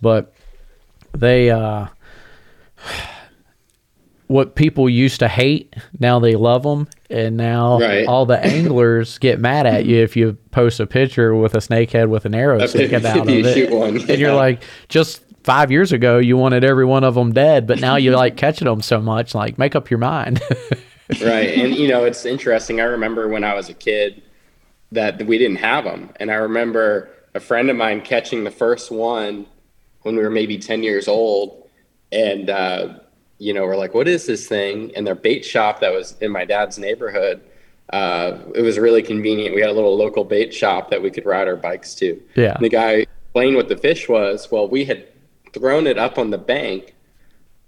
but 0.00 0.32
they 1.12 1.50
uh, 1.50 1.86
what 4.26 4.54
people 4.54 4.88
used 4.88 5.20
to 5.20 5.28
hate 5.28 5.74
now 5.98 6.18
they 6.18 6.34
love 6.34 6.62
them, 6.62 6.88
and 7.10 7.36
now 7.36 7.78
Right. 7.78 8.06
all 8.06 8.24
the 8.26 8.38
anglers 8.44 9.18
get 9.18 9.38
mad 9.38 9.66
at 9.66 9.84
you 9.84 10.02
if 10.02 10.16
you 10.16 10.34
post 10.50 10.80
a 10.80 10.86
picture 10.86 11.34
with 11.34 11.54
a 11.54 11.58
snakehead 11.58 12.08
with 12.08 12.24
an 12.24 12.34
arrow 12.34 12.64
sticking 12.66 13.04
out 13.06 13.16
of 13.18 13.28
it, 13.28 13.70
one, 13.72 13.96
and 14.08 14.18
you're 14.20 14.34
like 14.34 14.62
just. 14.88 15.20
Five 15.44 15.70
years 15.70 15.92
ago, 15.92 16.18
you 16.18 16.36
wanted 16.36 16.64
every 16.64 16.84
one 16.86 17.04
of 17.04 17.14
them 17.14 17.32
dead, 17.32 17.66
but 17.66 17.78
now 17.80 17.96
you 17.96 18.16
like 18.16 18.36
catching 18.44 18.66
them 18.66 18.82
so 18.82 19.00
much. 19.00 19.34
Like, 19.34 19.58
make 19.58 19.76
up 19.76 19.90
your 19.90 19.98
mind. 19.98 20.40
right 21.22 21.58
and 21.58 21.74
you 21.74 21.86
know 21.86 22.04
it's 22.04 22.24
interesting 22.24 22.80
i 22.80 22.84
remember 22.84 23.28
when 23.28 23.44
i 23.44 23.52
was 23.52 23.68
a 23.68 23.74
kid 23.74 24.22
that 24.90 25.22
we 25.26 25.36
didn't 25.36 25.58
have 25.58 25.84
them 25.84 26.08
and 26.16 26.30
i 26.30 26.34
remember 26.34 27.10
a 27.34 27.40
friend 27.40 27.68
of 27.68 27.76
mine 27.76 28.00
catching 28.00 28.42
the 28.42 28.50
first 28.50 28.90
one 28.90 29.44
when 30.00 30.16
we 30.16 30.22
were 30.22 30.30
maybe 30.30 30.56
10 30.56 30.82
years 30.82 31.06
old 31.06 31.68
and 32.10 32.48
uh, 32.48 32.94
you 33.36 33.52
know 33.52 33.64
we're 33.64 33.76
like 33.76 33.92
what 33.92 34.08
is 34.08 34.24
this 34.26 34.48
thing 34.48 34.92
and 34.96 35.06
their 35.06 35.14
bait 35.14 35.44
shop 35.44 35.80
that 35.80 35.92
was 35.92 36.16
in 36.22 36.32
my 36.32 36.46
dad's 36.46 36.78
neighborhood 36.78 37.42
uh, 37.92 38.38
it 38.54 38.62
was 38.62 38.78
really 38.78 39.02
convenient 39.02 39.54
we 39.54 39.60
had 39.60 39.68
a 39.68 39.74
little 39.74 39.98
local 39.98 40.24
bait 40.24 40.54
shop 40.54 40.88
that 40.88 41.02
we 41.02 41.10
could 41.10 41.26
ride 41.26 41.46
our 41.48 41.56
bikes 41.56 41.94
to 41.94 42.18
Yeah. 42.34 42.54
and 42.54 42.64
the 42.64 42.70
guy 42.70 43.04
explained 43.26 43.56
what 43.56 43.68
the 43.68 43.76
fish 43.76 44.08
was 44.08 44.50
well 44.50 44.66
we 44.66 44.86
had 44.86 45.06
thrown 45.54 45.86
it 45.86 45.96
up 45.96 46.18
on 46.18 46.30
the 46.30 46.38
bank 46.38 46.94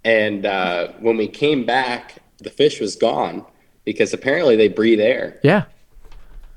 and 0.07 0.47
uh, 0.47 0.93
when 1.01 1.17
we 1.17 1.27
came 1.27 1.67
back, 1.67 2.23
the 2.39 2.49
fish 2.49 2.81
was 2.81 2.95
gone 2.95 3.45
because 3.85 4.15
apparently 4.15 4.55
they 4.55 4.69
breathe 4.69 5.01
air. 5.01 5.41
yeah. 5.43 5.65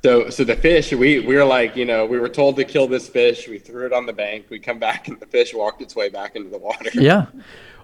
So, 0.04 0.30
so 0.30 0.46
the 0.46 0.56
fish, 0.56 0.94
we 0.94 1.20
we 1.20 1.36
were 1.36 1.44
like, 1.44 1.76
you 1.76 1.84
know, 1.84 2.06
we 2.06 2.20
were 2.20 2.30
told 2.30 2.56
to 2.56 2.64
kill 2.64 2.88
this 2.88 3.10
fish. 3.10 3.50
We 3.50 3.58
threw 3.58 3.86
it 3.86 3.92
on 3.92 4.06
the 4.06 4.14
bank. 4.14 4.46
We 4.50 4.58
come 4.58 4.80
back, 4.80 5.10
and 5.10 5.20
the 5.20 5.26
fish 5.26 5.54
walked 5.54 5.82
its 5.82 5.94
way 5.94 6.08
back 6.08 6.38
into 6.38 6.50
the 6.50 6.58
water. 6.58 6.90
Yeah. 6.94 7.26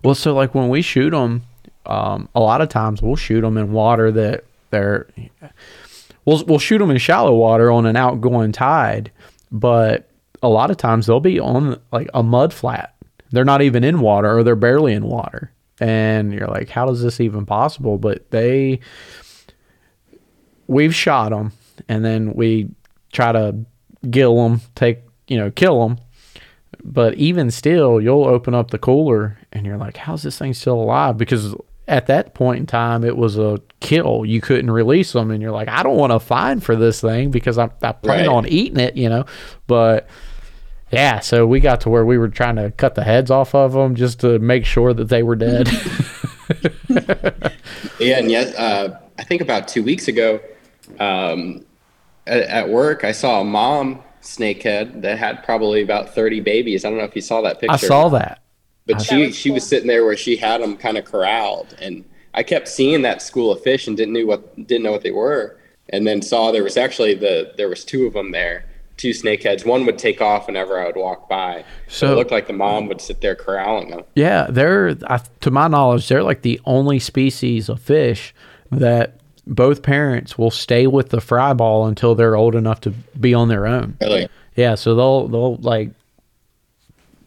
Well, 0.02 0.16
so 0.16 0.34
like 0.34 0.56
when 0.56 0.70
we 0.70 0.82
shoot 0.82 1.10
them, 1.10 1.44
um, 1.86 2.30
a 2.34 2.40
lot 2.40 2.62
of 2.62 2.70
times 2.70 3.02
we'll 3.02 3.18
shoot 3.18 3.42
them 3.42 3.58
in 3.58 3.74
water 3.74 4.12
that 4.14 4.46
they're, 4.70 5.08
we'll, 6.24 6.46
we'll 6.46 6.60
shoot 6.60 6.78
them 6.78 6.92
in 6.92 7.00
shallow 7.00 7.36
water 7.36 7.70
on 7.70 7.86
an 7.86 7.98
outgoing 7.98 8.54
tide, 8.54 9.12
but 9.52 10.08
a 10.42 10.48
lot 10.48 10.72
of 10.72 10.78
times 10.78 11.08
they'll 11.08 11.20
be 11.20 11.40
on 11.40 11.82
like 11.92 12.10
a 12.14 12.24
mud 12.24 12.54
flat. 12.54 12.95
They're 13.36 13.46
not 13.46 13.62
even 13.62 13.84
in 13.84 14.00
water 14.02 14.38
or 14.38 14.44
they're 14.44 14.56
barely 14.56 14.94
in 14.94 15.06
water. 15.06 15.52
And 15.80 16.34
you're 16.34 16.48
like, 16.48 16.70
how 16.70 16.90
is 16.90 17.02
this 17.04 17.20
even 17.20 17.46
possible? 17.46 17.98
But 17.98 18.32
they, 18.32 18.80
we've 20.68 20.96
shot 20.96 21.30
them 21.30 21.52
and 21.88 22.04
then 22.04 22.34
we 22.34 22.70
try 23.12 23.32
to 23.32 23.56
gill 24.10 24.36
them, 24.42 24.62
take, 24.76 25.00
you 25.28 25.38
know, 25.38 25.52
kill 25.52 25.88
them. 25.88 25.98
But 26.84 27.16
even 27.16 27.52
still, 27.52 28.00
you'll 28.00 28.26
open 28.26 28.54
up 28.54 28.72
the 28.72 28.78
cooler 28.78 29.38
and 29.52 29.66
you're 29.66 29.78
like, 29.78 29.98
how's 29.98 30.24
this 30.24 30.38
thing 30.38 30.54
still 30.54 30.76
alive? 30.76 31.18
Because 31.18 31.56
at 31.88 32.08
that 32.08 32.34
point 32.36 32.60
in 32.60 32.66
time, 32.66 33.04
it 33.04 33.18
was 33.18 33.38
a 33.38 33.60
kill. 33.80 34.24
You 34.26 34.40
couldn't 34.42 34.70
release 34.72 35.12
them. 35.14 35.32
And 35.32 35.42
you're 35.42 35.52
like, 35.52 35.68
I 35.68 35.84
don't 35.84 35.98
want 35.98 36.12
to 36.14 36.20
fine 36.20 36.60
for 36.60 36.76
this 36.76 37.02
thing 37.02 37.32
because 37.32 37.58
I, 37.58 37.70
I 37.82 37.92
plan 37.92 38.28
Right. 38.28 38.28
on 38.28 38.48
eating 38.48 38.80
it, 38.80 38.96
you 38.98 39.10
know? 39.10 39.26
But 39.68 40.08
yeah, 40.92 41.20
so 41.20 41.46
we 41.48 41.60
got 41.60 41.82
to 41.82 41.90
where 41.90 42.06
we 42.06 42.18
were 42.18 42.30
trying 42.30 42.56
to 42.58 42.72
cut 42.72 42.96
the 42.96 43.04
heads 43.04 43.32
off 43.32 43.56
of 43.56 43.74
them 43.74 43.96
just 43.96 44.20
to 44.22 44.40
make 44.40 44.66
sure 44.66 44.94
that 44.94 45.10
they 45.10 45.24
were 45.24 45.36
dead. 45.36 45.70
Yeah, 48.00 48.20
and 48.20 48.30
yet 48.30 48.56
uh, 48.56 49.00
I 49.18 49.24
think 49.24 49.42
about 49.42 49.68
two 49.68 49.84
weeks 49.84 50.08
ago, 50.08 50.42
um, 51.00 51.66
at, 52.28 52.42
at 52.42 52.70
work, 52.70 53.04
I 53.04 53.12
saw 53.12 53.42
a 53.42 53.44
mom 53.44 54.04
snakehead 54.22 55.02
that 55.02 55.18
had 55.18 55.44
probably 55.44 55.82
about 55.82 56.14
thirty 56.14 56.40
babies. 56.40 56.84
I 56.84 56.90
don't 56.90 56.98
know 56.98 57.06
if 57.06 57.16
you 57.16 57.22
saw 57.22 57.42
that 57.42 57.60
picture. 57.60 57.74
I 57.74 57.78
saw 57.78 58.10
that. 58.10 58.42
But 58.86 59.02
she 59.02 59.28
was 59.28 59.36
she 59.36 59.52
was 59.52 59.66
sitting 59.66 59.88
there 59.88 60.06
where 60.06 60.18
she 60.18 60.36
had 60.36 60.62
them 60.62 60.78
kind 60.78 60.98
of 60.98 61.06
corralled, 61.06 61.76
and 61.82 62.06
I 62.34 62.44
kept 62.44 62.68
seeing 62.68 63.02
that 63.04 63.22
school 63.22 63.52
of 63.52 63.62
fish 63.64 63.88
and 63.88 63.98
didn't 63.98 64.14
knew 64.14 64.28
what 64.28 64.56
didn't 64.68 64.84
know 64.84 64.92
what 64.92 65.02
they 65.02 65.12
were, 65.12 65.58
and 65.90 66.06
then 66.06 66.22
saw 66.22 66.52
there 66.52 66.64
was 66.64 66.78
actually 66.78 67.16
the 67.16 67.54
there 67.58 67.70
was 67.70 67.86
two 67.86 68.06
of 68.06 68.14
them 68.14 68.32
there, 68.32 68.66
two 68.98 69.10
snakeheads. 69.12 69.66
One 69.66 69.86
would 69.86 69.98
take 69.98 70.22
off 70.22 70.48
whenever 70.48 70.80
I 70.80 70.86
would 70.88 70.96
walk 70.96 71.28
by. 71.30 71.64
So 71.88 72.08
So- 72.08 72.14
it 72.14 72.16
looked 72.16 72.32
like 72.32 72.48
the 72.48 72.54
mom 72.54 72.88
would 72.88 73.02
sit 73.02 73.22
there 73.22 73.36
corralling 73.36 73.90
them. 73.90 74.04
Yeah, 74.16 74.48
they're 74.50 74.96
I, 75.08 75.20
to 75.42 75.52
my 75.52 75.68
knowledge, 75.68 76.08
they're 76.08 76.24
like 76.24 76.42
the 76.44 76.60
only 76.66 77.00
species 77.00 77.68
of 77.70 77.82
fish 77.82 78.34
that 78.72 79.16
both 79.48 79.84
parents 79.84 80.38
will 80.38 80.50
stay 80.52 80.88
with 80.88 81.10
the 81.10 81.22
fry 81.22 81.54
ball 81.54 81.86
until 81.88 82.16
they're 82.16 82.36
old 82.36 82.56
enough 82.56 82.82
to 82.82 82.90
be 83.20 83.34
on 83.34 83.48
their 83.48 83.68
own. 83.68 83.96
Really? 84.02 84.28
Yeah, 84.56 84.76
so 84.76 84.96
they'll 84.96 85.28
they'll 85.28 85.56
like 85.58 85.90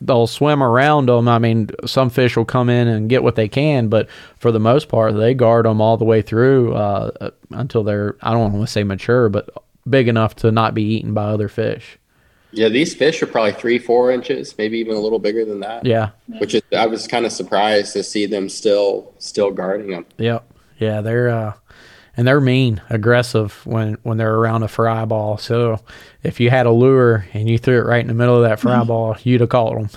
they'll 0.00 0.26
swim 0.26 0.62
around 0.62 1.06
them. 1.06 1.28
I 1.28 1.38
mean, 1.38 1.70
some 1.84 2.08
fish 2.10 2.36
will 2.36 2.44
come 2.44 2.68
in 2.70 2.88
and 2.88 3.08
get 3.10 3.22
what 3.22 3.34
they 3.36 3.48
can, 3.48 3.88
but 3.88 4.08
for 4.38 4.52
the 4.52 4.60
most 4.60 4.88
part, 4.88 5.14
they 5.16 5.34
guard 5.34 5.64
them 5.66 5.80
all 5.80 5.96
the 5.96 6.04
way 6.04 6.22
through 6.22 6.74
uh, 6.74 7.30
until 7.50 7.82
they're 7.84 8.16
I 8.22 8.32
don't 8.32 8.52
want 8.52 8.64
to 8.66 8.72
say 8.72 8.84
mature, 8.84 9.28
but 9.28 9.50
big 9.88 10.08
enough 10.08 10.36
to 10.36 10.50
not 10.52 10.74
be 10.74 10.82
eaten 10.82 11.14
by 11.14 11.24
other 11.24 11.48
fish. 11.48 11.98
Yeah, 12.50 12.68
these 12.68 12.94
fish 12.94 13.22
are 13.22 13.26
probably 13.26 13.52
three, 13.52 13.78
four 13.78 14.10
inches, 14.10 14.56
maybe 14.56 14.78
even 14.78 14.96
a 14.96 15.00
little 15.00 15.18
bigger 15.18 15.44
than 15.44 15.60
that. 15.60 15.84
Yeah, 15.84 16.10
Which 16.38 16.54
is, 16.54 16.62
I 16.76 16.86
was 16.86 17.06
kind 17.06 17.26
of 17.26 17.32
surprised 17.32 17.92
to 17.92 18.02
see 18.02 18.24
them 18.26 18.48
still 18.48 19.12
still 19.18 19.50
guarding 19.50 19.90
them. 19.90 20.06
Yep. 20.16 20.50
Yeah, 20.78 21.00
they're 21.02 21.28
uh 21.28 21.52
and 22.16 22.26
they're 22.26 22.40
mean, 22.40 22.80
aggressive 22.88 23.64
when 23.66 23.94
when 24.02 24.16
they're 24.16 24.34
around 24.34 24.62
a 24.62 24.68
fry 24.68 25.04
ball. 25.04 25.36
So 25.36 25.80
if 26.22 26.40
you 26.40 26.48
had 26.50 26.66
a 26.66 26.70
lure 26.72 27.26
and 27.34 27.48
you 27.48 27.58
threw 27.58 27.78
it 27.78 27.84
right 27.86 28.00
in 28.00 28.08
the 28.08 28.14
middle 28.14 28.36
of 28.36 28.42
that 28.48 28.60
fry 28.60 28.82
ball, 28.84 29.16
you'd 29.22 29.40
have 29.42 29.50
caught 29.50 29.74
them. 29.76 29.90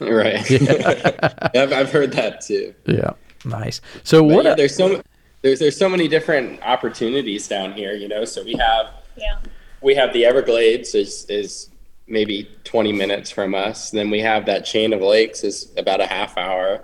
right. 0.00 0.50
I've, 1.56 1.72
I've 1.72 1.92
heard 1.92 2.12
that 2.12 2.42
too. 2.42 2.74
Yeah, 2.86 3.10
nice. 3.44 3.80
So 4.04 4.22
But 4.22 4.34
what? 4.36 4.44
yeah, 4.44 4.54
there's 4.54 4.76
so 4.76 5.02
there's 5.42 5.58
there's 5.58 5.76
so 5.76 5.88
many 5.88 6.06
different 6.06 6.62
opportunities 6.62 7.48
down 7.48 7.72
here, 7.72 7.92
you 7.94 8.06
know. 8.08 8.24
So 8.24 8.44
we 8.44 8.54
have 8.54 8.86
Yeah. 9.16 9.38
we 9.80 9.94
have 9.94 10.12
the 10.12 10.24
Everglades 10.24 10.94
is 10.94 11.26
is 11.28 11.70
maybe 12.06 12.48
20 12.64 12.92
minutes 12.92 13.30
from 13.30 13.54
us. 13.54 13.90
Then 13.90 14.10
we 14.10 14.20
have 14.20 14.46
that 14.46 14.64
chain 14.64 14.92
of 14.92 15.00
lakes 15.00 15.44
is 15.44 15.72
about 15.76 16.00
a 16.00 16.06
half 16.06 16.36
hour. 16.36 16.82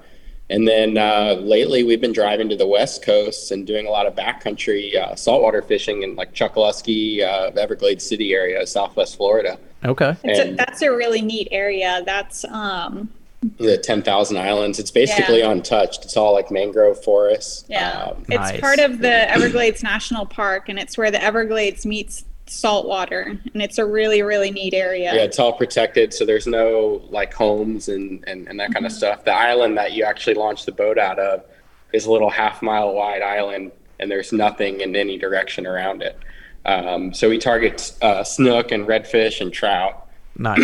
And 0.51 0.67
then 0.67 0.97
uh, 0.97 1.35
lately 1.41 1.85
we've 1.85 2.01
been 2.01 2.15
driving 2.15 2.49
to 2.49 2.57
the 2.57 2.67
west 2.67 3.05
coast 3.05 3.51
and 3.51 3.67
doing 3.67 3.87
a 3.87 3.91
lot 3.91 4.07
of 4.07 4.15
backcountry 4.15 4.97
uh, 4.97 5.15
saltwater 5.15 5.61
fishing 5.61 6.03
in 6.03 6.17
like 6.17 6.33
Chokoloskee, 6.33 7.23
uh, 7.23 7.51
Everglades 7.61 8.09
City 8.09 8.33
area, 8.33 8.67
Southwest 8.67 9.17
Florida. 9.17 9.59
okay. 9.85 10.17
It's 10.25 10.41
a, 10.41 10.55
that's 10.55 10.81
a 10.81 10.91
really 10.91 11.21
neat 11.21 11.49
area. 11.51 12.03
That's 12.07 12.45
um 12.47 13.11
The 13.59 13.79
10,000 13.79 14.37
Islands. 14.37 14.79
It's 14.81 14.91
basically 14.91 15.39
Yeah. 15.41 15.51
untouched. 15.53 16.05
It's 16.05 16.17
all 16.17 16.33
like 16.33 16.51
mangrove 16.51 17.03
forests. 17.05 17.65
yeah. 17.69 18.03
Um, 18.09 18.23
it's 18.29 18.37
Nice. 18.53 18.61
part 18.61 18.79
of 18.81 18.99
the 18.99 19.31
Everglades 19.33 19.83
National 19.83 20.27
Park 20.27 20.69
and 20.69 20.79
it's 20.79 20.99
where 20.99 21.11
the 21.11 21.23
Everglades 21.23 21.87
meets 21.87 22.25
saltwater 22.47 23.39
and 23.53 23.63
it's 23.63 23.77
a 23.79 23.85
really 23.85 24.23
really 24.23 24.51
neat 24.51 24.73
area. 24.75 25.15
Yeah, 25.15 25.23
it's 25.23 25.39
all 25.39 25.53
protected, 25.53 26.13
so 26.15 26.25
there's 26.25 26.47
no 26.47 27.03
like 27.11 27.33
homes 27.35 27.89
and, 27.89 28.25
and, 28.27 28.49
and 28.49 28.59
that 28.59 28.73
kind 28.73 28.87
of 28.87 28.91
stuff. 28.93 29.25
The 29.25 29.35
island 29.35 29.77
that 29.79 29.93
you 29.93 30.03
actually 30.05 30.35
launch 30.35 30.65
the 30.65 30.73
boat 30.73 30.99
out 30.99 31.19
of 31.19 31.45
is 31.93 32.07
a 32.07 32.11
little 32.13 32.31
half 32.31 32.61
mile 32.63 32.93
wide 32.95 33.23
island, 33.23 33.71
and 34.01 34.11
there's 34.11 34.33
nothing 34.33 34.81
in 34.81 34.97
any 34.97 35.17
direction 35.19 35.67
around 35.67 36.03
it. 36.03 36.19
Um, 36.65 37.15
so 37.15 37.29
we 37.29 37.39
target 37.39 37.93
uh, 38.03 38.25
snook 38.25 38.73
and 38.73 38.87
redfish 38.87 39.41
and 39.41 39.53
trout 39.53 40.09
Nice. 40.37 40.59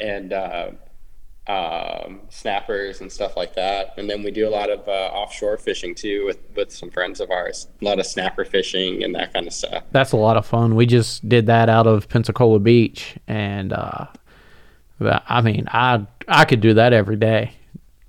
and 0.00 0.32
uh, 0.32 0.70
um, 1.48 2.20
snappers 2.28 3.00
and 3.00 3.10
stuff 3.10 3.36
like 3.36 3.54
that. 3.54 3.94
And 3.96 4.10
then 4.10 4.22
we 4.22 4.30
do 4.30 4.48
a 4.48 4.50
lot 4.50 4.70
of 4.70 4.86
uh, 4.88 4.90
offshore 4.90 5.58
fishing 5.58 5.94
too 5.94 6.24
with, 6.26 6.38
with 6.56 6.72
some 6.72 6.90
friends 6.90 7.20
of 7.20 7.30
ours. 7.30 7.68
A 7.80 7.84
lot 7.84 7.98
of 7.98 8.06
snapper 8.06 8.44
fishing 8.44 9.04
and 9.04 9.14
that 9.14 9.32
kind 9.32 9.46
of 9.46 9.52
stuff. 9.52 9.84
That's 9.92 10.12
a 10.12 10.16
lot 10.16 10.36
of 10.36 10.46
fun. 10.46 10.74
We 10.74 10.86
just 10.86 11.28
did 11.28 11.46
that 11.46 11.68
out 11.68 11.86
of 11.86 12.08
Pensacola 12.08 12.58
Beach, 12.58 13.16
and 13.28 13.72
uh, 13.72 14.06
I 15.00 15.40
mean, 15.40 15.68
I 15.70 16.06
I 16.26 16.44
could 16.44 16.60
do 16.60 16.74
that 16.74 16.92
every 16.92 17.16
day, 17.16 17.52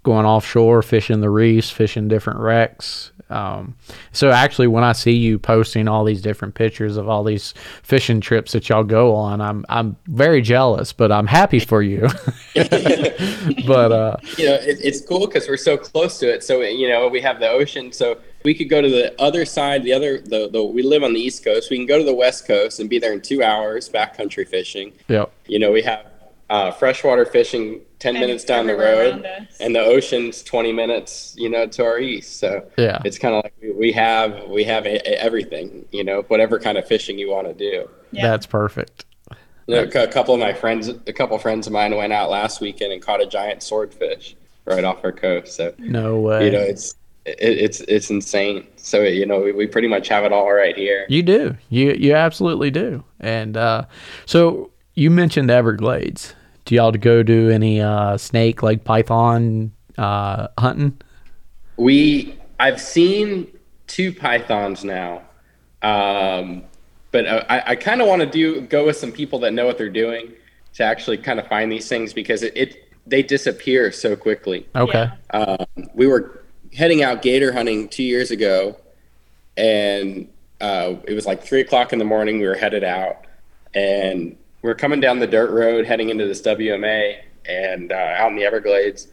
going 0.08 0.26
offshore, 0.26 0.82
fishing 0.82 1.20
the 1.20 1.30
reefs, 1.30 1.70
fishing 1.70 2.08
different 2.08 2.40
wrecks. 2.40 3.12
Um, 3.30 3.76
so 4.14 4.32
actually, 4.32 4.68
when 4.68 4.86
I 4.86 4.94
see 4.94 5.12
you 5.12 5.38
posting 5.38 5.90
all 5.90 6.06
these 6.06 6.22
different 6.22 6.56
pictures 6.56 6.96
of 6.96 7.10
all 7.10 7.26
these 7.26 7.54
fishing 7.84 8.22
trips 8.22 8.54
that 8.54 8.70
y'all 8.70 8.86
go 8.86 9.14
on, 9.14 9.42
I'm 9.42 9.66
I'm 9.68 9.98
very 10.08 10.42
jealous, 10.42 10.94
but 10.94 11.12
I'm 11.12 11.28
happy 11.28 11.60
for 11.60 11.82
you. 11.82 12.08
but 12.56 13.92
uh, 13.92 14.16
you 14.38 14.46
know, 14.46 14.56
it, 14.56 14.78
it's 14.82 15.02
cool 15.02 15.28
because 15.28 15.46
we're 15.50 15.58
so 15.58 15.76
close 15.76 16.20
to 16.20 16.34
it. 16.34 16.42
So 16.42 16.62
you 16.62 16.88
know, 16.88 17.10
we 17.10 17.20
have 17.20 17.42
the 17.42 17.50
ocean, 17.50 17.92
so 17.92 18.18
we 18.46 18.54
could 18.54 18.70
go 18.70 18.82
to 18.82 18.90
the 18.90 19.22
other 19.22 19.44
side. 19.44 19.84
The 19.84 19.92
other, 19.92 20.20
the, 20.20 20.50
the 20.50 20.64
we 20.64 20.82
live 20.82 21.04
on 21.04 21.14
the 21.14 21.20
east 21.20 21.44
coast. 21.44 21.70
We 21.70 21.76
can 21.76 21.86
go 21.86 21.98
to 21.98 22.06
the 22.06 22.16
west 22.16 22.48
coast 22.48 22.80
and 22.80 22.90
be 22.90 22.98
there 22.98 23.12
in 23.12 23.20
two 23.20 23.44
hours 23.44 23.90
backcountry 23.90 24.48
fishing. 24.48 24.94
yep, 25.10 25.34
You 25.48 25.60
know, 25.60 25.74
we 25.74 25.82
have 25.82 26.06
uh, 26.50 26.72
freshwater 26.72 27.25
fishing 27.25 27.82
ten 28.00 28.16
And 28.16 28.22
minutes 28.25 28.44
down 28.46 28.68
the 28.68 28.75
road, 28.75 29.25
and 29.60 29.75
the 29.75 29.82
ocean's 29.82 30.42
twenty 30.44 30.72
minutes. 30.72 31.36
You 31.38 31.50
know, 31.50 31.68
to 31.68 31.84
our 31.84 32.00
east. 32.00 32.38
So 32.39 32.66
Yeah. 32.77 33.01
it's 33.06 33.18
kind 33.18 33.36
of 33.36 33.44
like 33.44 33.54
we, 33.62 33.72
we 33.72 33.92
have 33.94 34.48
we 34.48 34.63
have 34.63 34.86
a, 34.86 34.96
a- 35.08 35.22
everything. 35.22 35.86
You 35.92 36.04
know, 36.04 36.22
whatever 36.30 36.60
kind 36.60 36.77
of 36.77 36.88
fishing 36.88 37.18
you 37.20 37.30
want 37.30 37.48
to 37.48 37.54
do. 37.54 37.89
Yeah. 38.12 38.27
that's 38.30 38.46
perfect. 38.46 39.06
You 39.68 39.75
know, 39.75 40.01
a 40.01 40.08
couple 40.08 40.34
of 40.34 40.39
my 40.39 40.54
friends, 40.54 40.88
a 40.88 41.12
couple 41.12 41.36
of 41.36 41.42
friends 41.42 41.68
of 41.68 41.74
mine 41.74 41.94
went 41.94 42.13
out 42.13 42.30
last 42.30 42.62
weekend 42.62 42.94
and 42.94 43.01
caught 43.01 43.22
a 43.22 43.25
giant 43.25 43.62
swordfish 43.62 44.38
right 44.64 44.86
off 44.86 45.03
our 45.03 45.12
coast. 45.12 45.55
So 45.57 45.74
No 45.77 46.20
way. 46.22 46.46
you 46.46 46.51
know 46.51 46.60
it's 46.62 46.96
it, 47.25 47.36
it's 47.42 47.81
it's 47.81 48.10
insane 48.10 48.66
so 48.77 49.01
you 49.03 49.25
know 49.25 49.42
we, 49.42 49.51
we 49.51 49.68
pretty 49.68 49.90
much 49.90 50.07
have 50.07 50.24
it 50.24 50.31
all 50.31 50.50
right 50.53 50.74
here 50.77 51.05
You 51.10 51.22
do. 51.24 51.57
You 51.70 51.92
you 52.00 52.14
absolutely 52.14 52.72
do. 52.72 53.03
And 53.20 53.57
uh, 53.57 53.83
so 54.25 54.72
you 54.94 55.12
mentioned 55.12 55.51
Everglades. 55.51 56.33
Do 56.68 56.75
y'all 56.75 56.92
go 56.92 57.24
do 57.24 57.50
any 57.50 57.82
uh, 57.82 58.18
snake 58.18 58.62
like 58.62 58.84
python 58.84 59.72
uh, 59.98 60.50
hunting? 60.58 61.01
we 61.77 62.38
i've 62.60 62.82
seen 62.82 63.48
two 63.86 64.12
pythons 64.12 64.84
now 64.84 65.22
um, 65.84 66.64
but 67.12 67.27
uh, 67.27 67.46
i, 67.50 67.72
I 67.72 67.75
kind 67.75 68.01
of 68.01 68.08
want 68.08 68.22
to 68.22 68.25
do 68.25 68.62
go 68.62 68.86
with 68.86 68.98
some 68.98 69.12
people 69.12 69.38
that 69.40 69.53
know 69.53 69.66
what 69.68 69.77
they're 69.77 69.90
doing 69.90 70.34
to 70.74 70.84
actually 70.84 71.20
kind 71.20 71.40
of 71.40 71.48
find 71.48 71.72
these 71.72 71.88
things 71.88 72.14
because 72.14 72.42
it, 72.44 72.58
it 72.58 72.90
they 73.06 73.22
disappear 73.22 73.92
so 73.92 74.16
quickly 74.16 74.68
Okay. 74.75 75.10
Um, 75.32 75.66
we 75.94 76.08
were 76.08 76.44
heading 76.74 77.03
out 77.03 77.22
gator 77.22 77.51
hunting 77.51 77.90
two 77.90 78.03
years 78.03 78.32
ago, 78.32 78.77
and 79.56 80.27
uh, 80.62 80.96
it 81.08 81.14
was 81.14 81.25
like 81.25 81.44
three 81.44 81.62
o'clock 81.62 81.94
in 81.94 82.00
the 82.00 82.06
morning. 82.06 82.40
We 82.40 82.48
were 82.48 82.56
headed 82.56 82.84
out, 82.84 83.25
and 83.74 84.38
we 84.61 84.70
are 84.70 84.75
coming 84.75 85.00
down 85.00 85.20
the 85.20 85.27
dirt 85.27 85.51
road 85.51 85.85
heading 85.85 86.09
into 86.09 86.25
this 86.25 86.41
WMA 86.41 87.20
and 87.46 87.91
uh, 87.91 87.96
out 87.96 88.31
in 88.31 88.35
the 88.37 88.43
Everglades, 88.43 89.07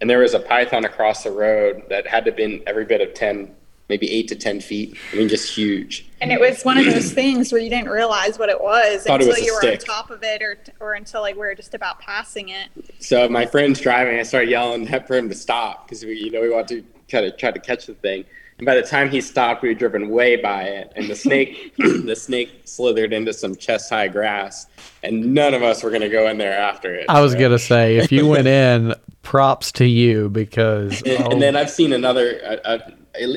and 0.00 0.08
there 0.08 0.20
was 0.20 0.34
a 0.34 0.40
python 0.40 0.84
across 0.84 1.24
the 1.24 1.30
road 1.30 1.82
that 1.88 2.06
had 2.06 2.24
to 2.24 2.30
have 2.30 2.36
been 2.36 2.62
every 2.66 2.84
bit 2.84 3.00
of 3.00 3.14
ten, 3.14 3.54
maybe 3.88 4.10
eight 4.10 4.28
to 4.28 4.36
ten 4.36 4.60
feet. 4.60 4.96
I 5.12 5.16
mean, 5.16 5.28
just 5.28 5.54
huge. 5.54 6.06
And 6.20 6.32
it 6.32 6.40
was 6.40 6.62
one 6.62 6.78
of 6.78 6.86
those 6.86 7.12
things 7.20 7.52
where 7.52 7.60
you 7.60 7.68
didn't 7.70 7.90
realize 7.90 8.38
what 8.38 8.48
it 8.48 8.60
was 8.60 9.04
Thought 9.04 9.20
it 9.20 9.26
until 9.26 9.28
was 9.28 9.38
a 9.40 9.44
you 9.44 9.54
were 9.54 9.60
stick. 9.60 9.80
on 9.80 9.86
top 9.86 10.10
of 10.10 10.22
it 10.22 10.42
or 10.42 10.56
or 10.80 10.94
until 10.94 11.20
like 11.20 11.34
we 11.34 11.40
were 11.40 11.54
just 11.54 11.74
about 11.74 11.98
passing 11.98 12.48
it. 12.48 12.68
So 13.00 13.28
my 13.28 13.46
friend's 13.46 13.80
driving. 13.80 14.18
I 14.18 14.22
started 14.22 14.50
yelling 14.50 14.86
for 14.86 15.16
him 15.16 15.28
to 15.28 15.34
stop 15.34 15.86
because 15.86 16.04
we, 16.04 16.14
you 16.14 16.30
know, 16.30 16.40
we 16.40 16.50
want 16.50 16.68
to 16.68 16.82
kind 17.10 17.26
of 17.26 17.36
try 17.36 17.50
to 17.50 17.60
catch 17.60 17.86
the 17.86 17.94
thing. 17.94 18.24
And 18.58 18.66
by 18.66 18.76
the 18.76 18.82
time 18.82 19.10
he 19.10 19.20
stopped, 19.20 19.62
we 19.62 19.68
were 19.68 19.74
driven 19.74 20.08
way 20.10 20.36
by 20.36 20.62
it, 20.64 20.92
and 20.94 21.08
the 21.10 21.16
snake, 21.16 21.74
the 21.78 22.14
snake 22.14 22.62
slithered 22.64 23.12
into 23.12 23.32
some 23.32 23.56
chest 23.56 23.90
high 23.90 24.06
grass, 24.08 24.66
and 25.02 25.34
none 25.34 25.54
of 25.54 25.62
us 25.62 25.82
were 25.82 25.90
going 25.90 26.02
to 26.02 26.08
go 26.08 26.28
in 26.28 26.38
there 26.38 26.56
after 26.56 26.94
it. 26.94 27.06
I 27.08 27.20
was 27.20 27.32
So- 27.32 27.40
gonna 27.40 27.58
say 27.58 27.96
if 27.96 28.12
you 28.12 28.26
went 28.28 28.46
in, 28.46 28.94
props 29.22 29.72
to 29.72 29.86
you 29.86 30.28
because 30.28 31.02
And, 31.02 31.24
oh, 31.24 31.30
and 31.30 31.42
then 31.42 31.56
I've 31.56 31.70
seen 31.70 31.92
another, 31.92 32.40
uh, 32.64 32.68
uh, 32.68 32.78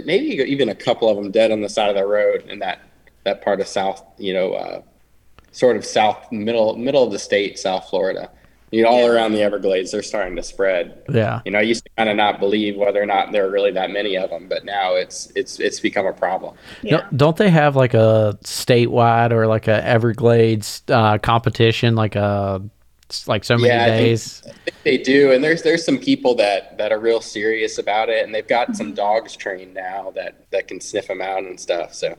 maybe 0.06 0.26
even 0.44 0.70
a 0.70 0.76
couple 0.76 1.10
of 1.10 1.16
them 1.16 1.32
dead 1.32 1.50
on 1.52 1.62
the 1.62 1.70
side 1.70 1.90
of 1.90 1.96
the 1.96 2.06
road 2.06 2.44
in 2.48 2.60
that 2.60 2.80
that 3.24 3.42
part 3.42 3.60
of 3.60 3.68
South, 3.68 4.04
you 4.18 4.34
know, 4.34 4.54
uh, 4.54 4.82
sort 5.52 5.76
of 5.78 5.84
South 5.86 6.32
middle 6.32 6.76
middle 6.78 7.04
of 7.04 7.12
the 7.12 7.20
state, 7.20 7.58
South 7.58 7.90
Florida. 7.90 8.30
You 8.72 8.84
know, 8.84 8.90
all 8.90 9.00
Yeah. 9.04 9.12
around 9.12 9.32
the 9.34 9.42
Everglades, 9.42 9.92
they're 9.92 10.02
starting 10.04 10.36
to 10.36 10.44
spread. 10.44 11.02
yeah, 11.10 11.40
You 11.46 11.52
know, 11.52 11.60
I 11.60 11.62
used 11.62 11.86
to 11.86 11.90
kind 11.98 12.10
of 12.10 12.18
not 12.18 12.40
believe 12.40 12.76
whether 12.76 13.02
or 13.02 13.06
not 13.06 13.32
there 13.32 13.46
are 13.46 13.50
really 13.50 13.72
that 13.72 13.92
many 13.92 14.18
of 14.18 14.30
them, 14.30 14.48
but 14.50 14.66
now 14.66 14.96
it's 14.96 15.32
it's 15.36 15.60
it's 15.60 15.80
become 15.80 16.06
a 16.06 16.12
problem. 16.14 16.56
Yeah. 16.82 16.98
Don't- 16.98 17.18
Don't 17.18 17.38
they 17.38 17.50
have 17.50 17.76
like 17.78 17.94
a 17.94 18.38
statewide 18.44 19.32
or 19.32 19.48
like 19.48 19.68
a 19.70 19.86
Everglades 19.88 20.84
uh, 20.90 21.18
competition, 21.20 21.96
like 21.96 22.16
a 22.18 22.62
like 23.26 23.46
so 23.46 23.56
many 23.56 23.70
Yeah, 23.70 23.86
I 23.86 23.88
think- 23.90 24.06
days? 24.06 24.42
I 24.46 24.50
think 24.52 24.76
they 24.84 24.98
do, 24.98 25.32
and 25.32 25.42
there's 25.42 25.62
there's 25.62 25.86
some 25.86 25.98
people 25.98 26.36
that 26.36 26.78
that 26.78 26.92
are 26.92 27.00
real 27.00 27.22
serious 27.22 27.78
about 27.78 28.10
it, 28.10 28.26
and 28.26 28.36
they've 28.36 28.46
got 28.48 28.76
some 28.76 28.94
dogs 28.94 29.34
trained 29.38 29.74
now 29.74 30.12
that 30.16 30.36
that 30.52 30.68
can 30.68 30.82
sniff 30.82 31.08
them 31.08 31.22
out 31.22 31.44
and 31.44 31.58
stuff. 31.58 31.94
So, 31.94 32.16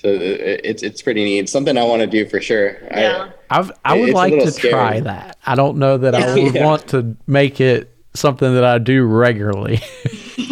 so 0.00 0.08
it's 0.10 0.82
it's 0.82 1.02
pretty 1.02 1.24
neat. 1.24 1.38
It's 1.40 1.52
something 1.52 1.76
I 1.76 1.84
want 1.84 2.00
to 2.00 2.06
do 2.06 2.26
for 2.28 2.40
sure. 2.40 2.76
I- 2.90 3.00
Yeah. 3.00 3.30
I've, 3.52 3.72
I 3.84 3.98
would 3.98 4.10
like 4.14 4.32
to 4.34 4.50
scary. 4.50 4.72
try 4.72 5.00
that. 5.00 5.36
I 5.44 5.54
don't 5.56 5.78
know 5.78 5.98
that 5.98 6.14
I 6.14 6.34
would 6.42 6.54
Yeah. 6.54 6.64
want 6.64 6.86
to 6.88 7.16
make 7.26 7.60
it 7.60 7.92
something 8.14 8.54
that 8.54 8.64
I 8.64 8.78
do 8.78 9.04
regularly. 9.04 9.80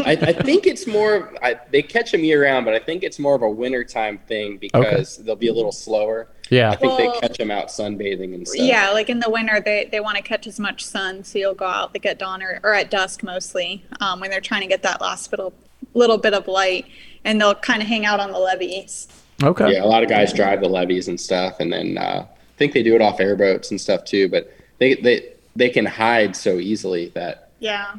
I, 0.05 0.13
I 0.13 0.33
think 0.33 0.67
it's 0.67 0.87
more. 0.87 1.33
I, 1.43 1.59
they 1.71 1.83
catch 1.83 2.13
them 2.13 2.23
year 2.25 2.43
round, 2.45 2.65
but 2.65 2.75
I 2.75 2.79
think 2.79 3.03
it's 3.03 3.19
more 3.19 3.35
of 3.35 3.43
a 3.43 3.49
wintertime 3.51 4.19
thing 4.27 4.57
because 4.59 5.19
they'll 5.19 5.35
be 5.37 5.49
a 5.49 5.53
little 5.53 5.73
slower. 5.73 6.29
yeah. 6.51 6.71
I 6.71 6.77
think 6.77 6.99
Well- 6.99 7.13
they 7.13 7.21
catch 7.21 7.39
them 7.39 7.51
out 7.51 7.69
sunbathing 7.69 8.35
and 8.35 8.47
stuff. 8.47 8.61
Yeah, 8.67 8.91
like 8.91 9.09
in 9.11 9.21
the 9.21 9.31
winter, 9.31 9.61
they, 9.61 9.89
they 9.91 10.01
want 10.01 10.17
to 10.17 10.23
catch 10.23 10.47
as 10.47 10.59
much 10.61 10.85
sun, 10.85 11.25
so 11.25 11.39
you'll 11.39 11.55
go 11.55 11.67
out 11.67 11.95
like 11.95 12.05
at 12.07 12.19
dawn 12.19 12.43
or, 12.43 12.61
or 12.63 12.75
at 12.75 12.91
dusk 12.91 13.23
mostly 13.23 13.85
um, 14.01 14.21
when 14.21 14.31
they're 14.31 14.41
trying 14.41 14.63
to 14.63 14.69
get 14.69 14.83
that 14.83 15.01
last 15.01 15.31
little 15.33 15.53
little 15.95 16.19
bit 16.19 16.35
of 16.35 16.47
light, 16.49 16.85
and 17.25 17.41
they'll 17.41 17.55
kind 17.55 17.81
of 17.83 17.89
hang 17.89 18.05
out 18.07 18.19
on 18.21 18.31
the 18.33 18.39
levees. 18.39 19.09
Okay. 19.43 19.73
Yeah, 19.73 19.85
a 19.85 19.87
lot 19.87 20.03
of 20.03 20.09
guys 20.09 20.33
drive 20.33 20.61
the 20.61 20.69
levees 20.69 21.09
and 21.09 21.21
stuff, 21.21 21.61
and 21.61 21.73
then 21.73 21.97
uh, 21.99 22.27
I 22.29 22.59
think 22.59 22.73
they 22.73 22.83
do 22.83 22.95
it 22.95 23.03
off 23.03 23.21
airboats 23.21 23.71
and 23.71 23.81
stuff 23.81 24.05
too. 24.05 24.29
But 24.29 24.53
they 24.79 24.95
they 24.95 25.33
they 25.55 25.69
can 25.69 25.85
hide 25.87 26.35
so 26.35 26.59
easily 26.59 27.09
that 27.11 27.51
Yeah, 27.61 27.95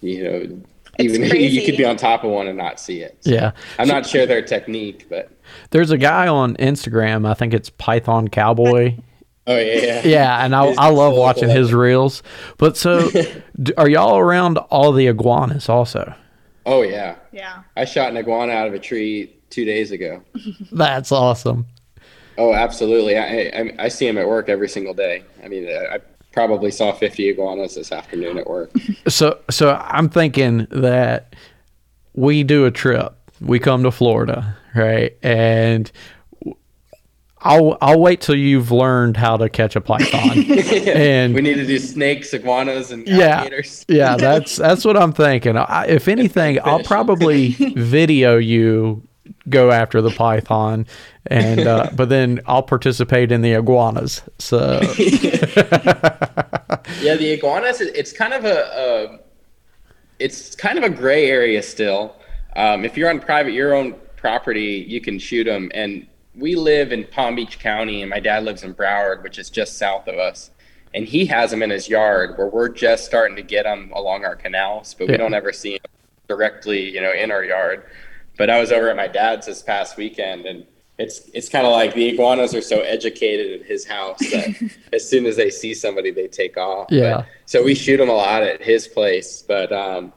you 0.00 0.24
know 0.24 0.62
It's 0.98 1.14
even 1.14 1.22
you 1.36 1.64
could 1.64 1.76
be 1.76 1.84
on 1.84 1.96
top 1.96 2.24
of 2.24 2.30
one 2.30 2.48
and 2.48 2.58
not 2.58 2.80
see 2.80 3.00
it. 3.00 3.16
So 3.20 3.30
Yeah. 3.30 3.52
I'm 3.78 3.88
not 3.88 4.06
sure 4.06 4.26
their 4.26 4.42
technique, 4.42 5.06
but 5.08 5.30
There's 5.70 5.90
a 5.90 5.98
guy 5.98 6.26
on 6.26 6.56
Instagram. 6.56 7.28
I 7.28 7.34
think 7.34 7.54
it's 7.54 7.70
Python 7.70 8.28
Cowboy. 8.28 8.96
oh 9.46 9.56
yeah, 9.56 9.74
yeah. 9.74 10.02
Yeah, 10.04 10.44
and 10.44 10.54
I, 10.54 10.64
I 10.78 10.88
love 10.88 11.12
full 11.12 11.20
watching 11.20 11.48
his 11.48 11.72
reels. 11.72 12.22
But 12.58 12.76
so, 12.76 13.10
are 13.76 13.88
y'all 13.88 14.18
around 14.18 14.58
all 14.58 14.92
the 14.92 15.06
iguanas 15.06 15.68
also? 15.68 16.14
Oh 16.64 16.82
yeah. 16.82 17.16
yeah. 17.32 17.62
I 17.76 17.84
shot 17.84 18.10
an 18.10 18.16
iguana 18.16 18.52
out 18.52 18.68
of 18.68 18.74
a 18.74 18.78
tree 18.78 19.34
two 19.52 19.64
days 19.64 19.92
ago. 19.92 20.22
That's 20.72 21.12
awesome. 21.12 21.66
Oh, 22.38 22.54
absolutely. 22.54 23.16
I, 23.16 23.24
I 23.24 23.72
I 23.78 23.88
see 23.88 24.08
him 24.08 24.18
at 24.18 24.26
work 24.26 24.48
every 24.48 24.68
single 24.68 24.94
day. 24.94 25.22
I 25.44 25.48
mean, 25.48 25.68
uh, 25.68 25.94
I 25.94 25.98
probably 26.32 26.70
saw 26.70 26.92
50 26.92 27.28
iguanas 27.28 27.74
this 27.74 27.92
afternoon 27.92 28.38
at 28.38 28.48
work. 28.48 28.72
So 29.08 29.38
so 29.50 29.74
I'm 29.74 30.08
thinking 30.08 30.66
that 30.70 31.34
we 32.14 32.42
do 32.44 32.64
a 32.64 32.70
trip. 32.70 33.14
We 33.40 33.58
come 33.58 33.82
to 33.82 33.90
Florida, 33.90 34.56
right? 34.74 35.16
And 35.22 35.90
I'll 37.40 37.76
I'll 37.80 38.00
wait 38.00 38.20
till 38.20 38.36
you've 38.36 38.70
learned 38.70 39.16
how 39.16 39.36
to 39.36 39.48
catch 39.48 39.74
a 39.76 39.80
python. 39.80 40.38
and 40.86 41.34
we 41.34 41.42
need 41.42 41.56
to 41.56 41.66
do 41.66 41.78
snakes, 41.78 42.32
iguanas, 42.32 42.92
and 42.92 43.06
yeah, 43.06 43.40
alligators. 43.40 43.84
yeah, 43.88 44.16
that's 44.16 44.56
that's 44.56 44.84
what 44.84 44.96
I'm 44.96 45.12
thinking. 45.12 45.56
I, 45.56 45.86
if 45.88 46.06
anything, 46.08 46.60
I'll 46.64 46.84
probably 46.84 47.48
video 47.74 48.36
you 48.38 49.06
go 49.48 49.70
after 49.70 50.00
the 50.00 50.10
python, 50.10 50.86
and 51.26 51.60
uh, 51.60 51.90
but 51.96 52.08
then 52.08 52.40
I'll 52.46 52.62
participate 52.62 53.32
in 53.32 53.42
the 53.42 53.52
iguanas. 53.54 54.22
So 54.38 54.80
Yeah, 57.00 57.16
the 57.16 57.30
iguanas 57.32 57.80
it's 57.80 58.12
kind 58.12 58.32
of 58.32 58.44
a, 58.44 58.58
a 58.58 59.18
it's 60.18 60.54
kind 60.54 60.78
of 60.78 60.84
a 60.84 60.90
gray 60.90 61.26
area 61.28 61.62
still. 61.62 62.16
Um, 62.56 62.84
if 62.84 62.96
you're 62.96 63.10
on 63.10 63.18
private, 63.20 63.52
your 63.52 63.74
own 63.74 63.94
property, 64.16 64.84
you 64.88 65.00
can 65.00 65.18
shoot 65.18 65.44
them. 65.44 65.70
And 65.74 66.06
we 66.34 66.54
live 66.54 66.92
in 66.92 67.04
Palm 67.04 67.34
Beach 67.34 67.58
County, 67.58 68.02
and 68.02 68.10
my 68.10 68.20
dad 68.20 68.44
lives 68.44 68.62
in 68.62 68.74
Broward, 68.74 69.22
which 69.22 69.38
is 69.38 69.50
just 69.50 69.78
south 69.78 70.06
of 70.08 70.16
us. 70.18 70.50
And 70.94 71.06
he 71.06 71.24
has 71.26 71.50
them 71.50 71.62
in 71.62 71.70
his 71.70 71.88
yard, 71.88 72.36
where 72.36 72.46
we're 72.48 72.68
just 72.68 73.04
starting 73.06 73.34
to 73.36 73.42
get 73.42 73.64
them 73.64 73.90
along 73.94 74.24
our 74.24 74.36
canals, 74.36 74.94
but 74.94 75.08
we 75.08 75.12
Yeah. 75.14 75.18
don't 75.18 75.34
ever 75.34 75.52
see 75.52 75.72
them 75.72 75.90
directly, 76.28 76.88
you 76.90 77.00
know, 77.00 77.12
in 77.12 77.30
our 77.30 77.44
yard. 77.44 77.84
But 78.36 78.50
I 78.50 78.60
was 78.60 78.72
over 78.72 78.88
at 78.88 78.96
my 78.96 79.08
dad's 79.08 79.46
this 79.46 79.62
past 79.62 79.96
weekend, 79.96 80.46
and 80.46 80.66
it's 80.98 81.28
it's 81.34 81.48
kind 81.48 81.66
of 81.66 81.72
like 81.72 81.94
the 81.94 82.08
iguanas 82.08 82.54
are 82.54 82.62
so 82.62 82.80
educated 82.80 83.60
at 83.60 83.66
his 83.66 83.84
house 83.86 84.18
that 84.18 84.70
as 84.92 85.08
soon 85.08 85.26
as 85.26 85.36
they 85.36 85.50
see 85.50 85.74
somebody, 85.74 86.10
they 86.10 86.28
take 86.28 86.56
off. 86.56 86.88
Yeah. 86.90 87.16
But, 87.16 87.26
so 87.46 87.62
we 87.62 87.74
shoot 87.74 87.98
them 87.98 88.08
a 88.08 88.14
lot 88.14 88.42
at 88.42 88.62
his 88.62 88.88
place, 88.88 89.42
but 89.42 89.72
um, 89.72 90.12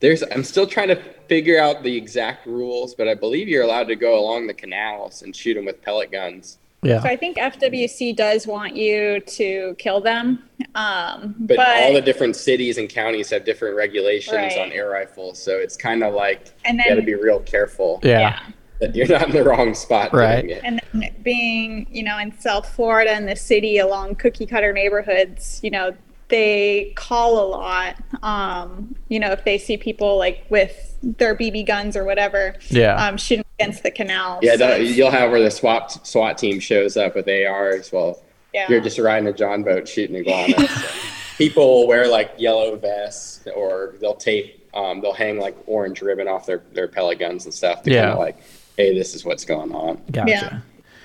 there's 0.00 0.22
I'm 0.22 0.44
still 0.44 0.66
trying 0.66 0.88
to 0.88 1.02
figure 1.28 1.58
out 1.60 1.82
the 1.82 1.96
exact 1.96 2.46
rules, 2.46 2.94
but 2.94 3.08
I 3.08 3.14
believe 3.14 3.48
you're 3.48 3.64
allowed 3.64 3.88
to 3.88 3.96
go 3.96 4.18
along 4.18 4.46
the 4.46 4.54
canals 4.54 5.22
and 5.22 5.34
shoot 5.34 5.54
them 5.54 5.64
with 5.64 5.82
pellet 5.82 6.12
guns. 6.12 6.58
Yeah, 6.82 7.00
So 7.00 7.08
I 7.08 7.16
think 7.16 7.36
FWC 7.38 8.14
does 8.16 8.46
want 8.46 8.76
you 8.76 9.20
to 9.20 9.74
kill 9.78 10.00
them. 10.00 10.42
Um, 10.74 11.34
But, 11.40 11.56
but, 11.56 11.76
all 11.82 11.92
the 11.94 12.00
different 12.00 12.36
cities 12.36 12.78
and 12.78 12.88
counties 12.88 13.30
have 13.30 13.44
different 13.44 13.76
regulations 13.76 14.36
Right. 14.36 14.58
on 14.58 14.72
air 14.72 14.88
rifles, 14.90 15.38
so 15.42 15.58
it's 15.58 15.76
kind 15.76 16.02
of 16.04 16.14
like 16.14 16.48
And 16.64 16.78
you 16.78 16.84
got 16.88 16.94
to 16.96 17.02
be 17.02 17.14
real 17.14 17.40
careful 17.40 18.00
yeah, 18.02 18.40
that 18.80 18.94
you're 18.94 19.08
not 19.08 19.28
in 19.28 19.32
the 19.32 19.42
wrong 19.42 19.74
spot 19.74 20.12
Right. 20.12 20.42
doing 20.42 20.56
it. 20.56 20.62
And 20.64 20.80
then 20.92 21.14
being, 21.22 21.86
you 21.90 22.02
know, 22.02 22.18
in 22.18 22.38
South 22.38 22.68
Florida 22.68 23.10
and 23.12 23.26
the 23.28 23.36
city 23.36 23.78
along 23.78 24.16
cookie 24.16 24.46
cutter 24.46 24.72
neighborhoods, 24.72 25.60
you 25.62 25.70
know, 25.70 25.94
they 26.28 26.92
call 26.96 27.38
a 27.38 27.46
lot. 27.48 27.96
Um, 28.22 28.96
you 29.08 29.18
know, 29.20 29.30
if 29.30 29.44
they 29.44 29.58
see 29.58 29.76
people 29.76 30.18
like 30.18 30.44
with 30.50 30.96
their 31.02 31.34
BB 31.36 31.66
guns 31.66 31.96
or 31.96 32.04
whatever, 32.04 32.56
Yeah. 32.68 32.96
um, 32.96 33.16
shooting 33.16 33.44
against 33.58 33.82
the 33.82 33.90
canal. 33.90 34.38
Yeah, 34.42 34.52
So 34.52 34.58
that, 34.58 34.80
you'll 34.82 35.10
have 35.10 35.30
where 35.30 35.42
the 35.42 35.50
SWAT 35.50 36.06
SWAT 36.06 36.38
team 36.38 36.60
shows 36.60 36.96
up 36.96 37.14
with 37.14 37.28
ARs. 37.28 37.90
Well, 37.92 38.22
yeah. 38.52 38.66
you're 38.68 38.80
just 38.80 38.98
riding 38.98 39.28
a 39.28 39.32
John 39.32 39.62
boat 39.62 39.88
shooting 39.88 40.16
iguanas. 40.16 40.70
So 40.70 40.88
People 41.38 41.80
will 41.80 41.86
wear 41.88 42.08
like 42.08 42.32
yellow 42.38 42.76
vests, 42.76 43.46
or 43.54 43.94
they'll 44.00 44.14
tape, 44.14 44.66
um, 44.72 45.00
they'll 45.02 45.12
hang 45.12 45.38
like 45.38 45.54
orange 45.66 46.00
ribbon 46.00 46.28
off 46.28 46.46
their 46.46 46.62
their 46.72 46.88
pellet 46.88 47.18
guns 47.18 47.44
and 47.44 47.52
stuff 47.52 47.82
to 47.82 47.90
Yeah. 47.90 48.02
kind 48.02 48.12
of 48.12 48.18
like, 48.18 48.36
hey, 48.78 48.94
this 48.96 49.14
is 49.14 49.24
what's 49.24 49.44
going 49.44 49.74
on. 49.74 50.00
gotcha. 50.10 50.30
Yeah. 50.30 50.58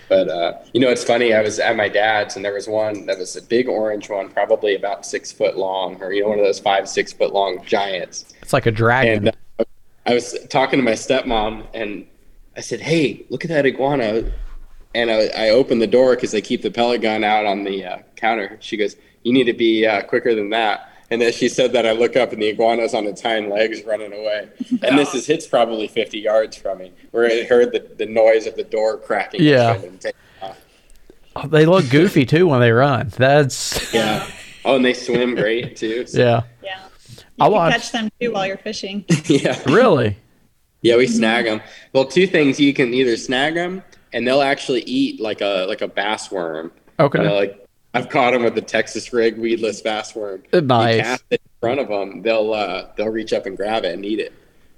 But 0.07 0.27
uh, 0.29 0.53
you 0.73 0.81
know, 0.81 0.89
it's 0.89 1.03
funny. 1.05 1.33
I 1.33 1.41
was 1.41 1.59
at 1.59 1.75
my 1.77 1.87
dad's, 1.87 2.35
and 2.35 2.43
there 2.43 2.53
was 2.53 2.67
one 2.67 3.05
that 3.05 3.17
was 3.17 3.35
a 3.37 3.41
big 3.41 3.67
orange 3.69 4.09
one, 4.09 4.29
probably 4.29 4.75
about 4.75 5.05
six 5.05 5.31
foot 5.31 5.57
long, 5.57 6.01
or 6.01 6.11
you 6.11 6.21
know, 6.23 6.29
one 6.29 6.39
of 6.39 6.43
those 6.45 6.59
five 6.59 6.87
six 6.89 7.13
foot 7.13 7.33
long 7.33 7.63
giants. 7.65 8.33
It's 8.41 8.51
like 8.53 8.65
a 8.65 8.71
dragon. 8.71 9.27
And 9.27 9.35
uh, 9.59 9.63
I 10.05 10.13
was 10.13 10.37
talking 10.49 10.79
to 10.79 10.83
my 10.83 10.91
stepmom, 10.93 11.65
and 11.73 12.05
I 12.55 12.61
said, 12.61 12.81
"Hey, 12.81 13.25
look 13.29 13.43
at 13.45 13.49
that 13.49 13.65
iguana!" 13.65 14.31
And 14.93 15.09
I, 15.09 15.27
I 15.35 15.49
opened 15.51 15.81
the 15.81 15.87
door 15.87 16.15
because 16.15 16.31
they 16.31 16.41
keep 16.41 16.61
the 16.61 16.71
pellet 16.71 17.01
gun 17.01 17.23
out 17.23 17.45
on 17.45 17.63
the 17.63 17.85
uh, 17.85 17.97
counter. 18.15 18.57
She 18.61 18.75
goes, 18.77 18.95
"You 19.23 19.31
need 19.33 19.45
to 19.45 19.53
be 19.53 19.85
uh, 19.85 20.01
quicker 20.03 20.35
than 20.35 20.49
that." 20.51 20.87
And 21.09 21.21
then 21.21 21.33
she 21.33 21.49
said 21.49 21.73
that 21.73 21.85
I 21.85 21.91
look 21.91 22.15
up 22.15 22.31
and 22.31 22.41
the 22.41 22.47
iguana's 22.47 22.93
on 22.93 23.05
its 23.05 23.21
hind 23.21 23.49
legs 23.49 23.83
running 23.85 24.13
away. 24.13 24.47
And 24.81 24.97
this 24.97 25.13
is 25.13 25.27
it's 25.29 25.45
probably 25.45 25.89
50 25.89 26.17
yards 26.19 26.55
from 26.55 26.77
me, 26.77 26.93
where 27.11 27.25
I 27.25 27.43
heard 27.43 27.73
the, 27.73 27.79
the 27.97 28.05
noise 28.05 28.47
of 28.47 28.55
the 28.55 28.63
door 28.63 28.97
cracking. 28.97 29.43
Yeah. 29.43 29.77
off. 30.41 30.57
Oh, 31.35 31.47
they 31.47 31.65
look 31.65 31.89
goofy 31.89 32.25
too 32.25 32.47
when 32.47 32.61
they 32.61 32.71
run. 32.71 33.09
That's 33.17 33.93
Yeah. 33.93 34.25
Oh, 34.63 34.77
and 34.77 34.85
they 34.85 34.93
swim 34.93 35.35
great 35.35 35.75
too. 35.75 36.05
so- 36.07 36.17
yeah, 36.17 36.41
yeah. 36.63 36.79
You 37.17 37.23
I 37.41 37.45
can 37.45 37.51
watched- 37.51 37.75
catch 37.75 37.91
them 37.91 38.09
too 38.21 38.31
while 38.31 38.47
you're 38.47 38.57
fishing. 38.57 39.03
yeah. 39.25 39.61
really. 39.65 40.15
Yeah, 40.81 40.97
we 40.97 41.07
snag 41.07 41.45
them. 41.45 41.61
Well, 41.93 42.05
two 42.05 42.27
things: 42.27 42.59
you 42.59 42.73
can 42.73 42.93
either 42.93 43.15
snag 43.17 43.53
them, 43.55 43.83
and 44.13 44.27
they'll 44.27 44.41
actually 44.41 44.81
eat 44.81 45.19
like 45.21 45.41
a 45.41 45.65
like 45.67 45.81
a 45.81 45.87
bass 45.87 46.31
worm. 46.31 46.71
Okay. 46.99 47.19
You 47.19 47.25
know, 47.29 47.35
like 47.35 47.65
I've 47.93 48.09
caught 48.09 48.31
them 48.31 48.43
with 48.43 48.55
the 48.55 48.61
Texas 48.61 49.11
rig 49.13 49.37
weedless 49.37 49.81
bass 49.81 50.15
worm. 50.15 50.43
Nice. 50.53 50.95
You 50.97 51.01
cast 51.03 51.23
it 51.31 51.41
in 51.43 51.59
front 51.59 51.79
of 51.79 51.87
them, 51.87 52.21
they'll 52.21 52.53
uh, 52.53 52.87
they'll 52.95 53.09
reach 53.09 53.33
up 53.33 53.45
and 53.45 53.55
grab 53.57 53.83
it 53.85 53.93
and 53.93 54.05
eat 54.05 54.19
it. 54.19 54.33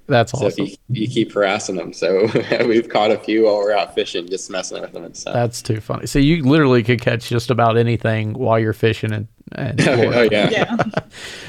That's 0.06 0.32
So 0.32 0.46
awesome. 0.46 0.66
if 0.66 0.70
you, 0.72 0.76
you 0.90 1.08
keep 1.08 1.32
harassing 1.32 1.76
them, 1.76 1.94
so 1.94 2.28
we've 2.66 2.90
caught 2.90 3.10
a 3.10 3.16
few 3.18 3.44
while 3.44 3.56
we're 3.56 3.72
out 3.72 3.94
fishing, 3.94 4.28
just 4.28 4.50
messing 4.50 4.82
with 4.82 4.92
them 4.92 5.04
and 5.04 5.16
stuff. 5.16 5.32
That's 5.32 5.62
too 5.62 5.80
funny. 5.80 6.06
So 6.06 6.18
you 6.18 6.42
literally 6.44 6.82
could 6.82 7.00
catch 7.00 7.30
just 7.30 7.50
about 7.50 7.78
anything 7.78 8.34
while 8.34 8.58
you're 8.58 8.74
fishing 8.74 9.14
in, 9.14 9.28
in 9.58 9.78
Florida. 9.78 10.18
oh 10.18 10.22
yeah. 10.30 10.50
Yeah. 10.50 10.76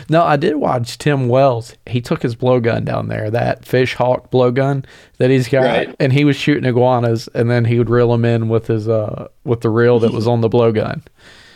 No, 0.07 0.23
I 0.23 0.35
did 0.35 0.57
watch 0.57 0.99
Tim 0.99 1.27
Wells. 1.29 1.73
He 1.87 1.99
took 1.99 2.21
his 2.21 2.35
blowgun 2.35 2.85
down 2.85 3.07
there, 3.07 3.31
that 3.31 3.65
fish 3.65 3.95
hawk 3.95 4.29
blowgun 4.29 4.85
that 5.17 5.31
he's 5.31 5.47
got, 5.49 5.63
Right. 5.63 5.95
and 5.99 6.13
he 6.13 6.23
was 6.23 6.35
shooting 6.35 6.63
iguanas, 6.65 7.27
and 7.33 7.49
then 7.49 7.65
he 7.65 7.79
would 7.79 7.89
reel 7.89 8.11
them 8.11 8.23
in 8.23 8.47
with 8.47 8.67
his 8.67 8.87
uh 8.87 9.29
with 9.45 9.61
the 9.61 9.69
reel 9.71 9.97
that 9.99 10.11
was 10.13 10.27
on 10.27 10.41
the 10.41 10.49
blowgun. 10.49 11.01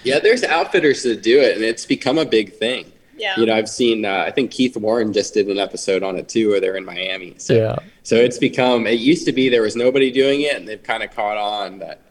Yeah, 0.04 0.18
there's 0.18 0.44
outfitters 0.44 1.04
that 1.04 1.22
do 1.22 1.40
it, 1.40 1.56
and 1.58 1.64
it's 1.64 1.86
become 1.86 2.18
a 2.18 2.26
big 2.26 2.54
thing. 2.54 2.92
Yeah. 3.16 3.36
You 3.38 3.46
know, 3.46 3.54
I've 3.54 3.70
seen. 3.70 4.04
Uh, 4.06 4.24
I 4.26 4.32
think 4.32 4.50
Keith 4.50 4.76
Warren 4.78 5.14
just 5.14 5.34
did 5.36 5.48
an 5.48 5.60
episode 5.60 6.02
on 6.04 6.16
it 6.18 6.28
too, 6.30 6.50
where 6.50 6.60
they're 6.60 6.78
in 6.78 6.86
Miami. 6.86 7.36
So, 7.38 7.54
Yeah. 7.54 7.76
So 8.02 8.16
it's 8.16 8.40
become. 8.40 8.88
It 8.88 9.00
used 9.00 9.26
to 9.26 9.32
be 9.34 9.50
there 9.50 9.62
was 9.62 9.76
nobody 9.76 10.10
doing 10.10 10.42
it, 10.42 10.56
and 10.56 10.68
they've 10.68 10.82
kind 10.82 11.04
of 11.04 11.14
caught 11.16 11.38
on 11.38 11.80
that. 11.80 12.02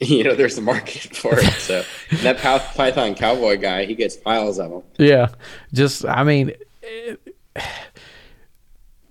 You 0.06 0.24
know, 0.24 0.34
there's 0.34 0.56
a 0.56 0.62
market 0.62 1.14
for 1.16 1.38
it. 1.38 1.52
So 1.60 1.84
that 2.22 2.38
Py- 2.38 2.76
Python 2.76 3.14
cowboy 3.14 3.58
guy, 3.58 3.84
he 3.84 3.94
gets 3.94 4.16
piles 4.16 4.58
of 4.58 4.70
them. 4.70 4.82
Yeah, 4.98 5.28
just 5.74 6.06
I 6.06 6.22
mean, 6.24 6.52
it- 6.82 7.20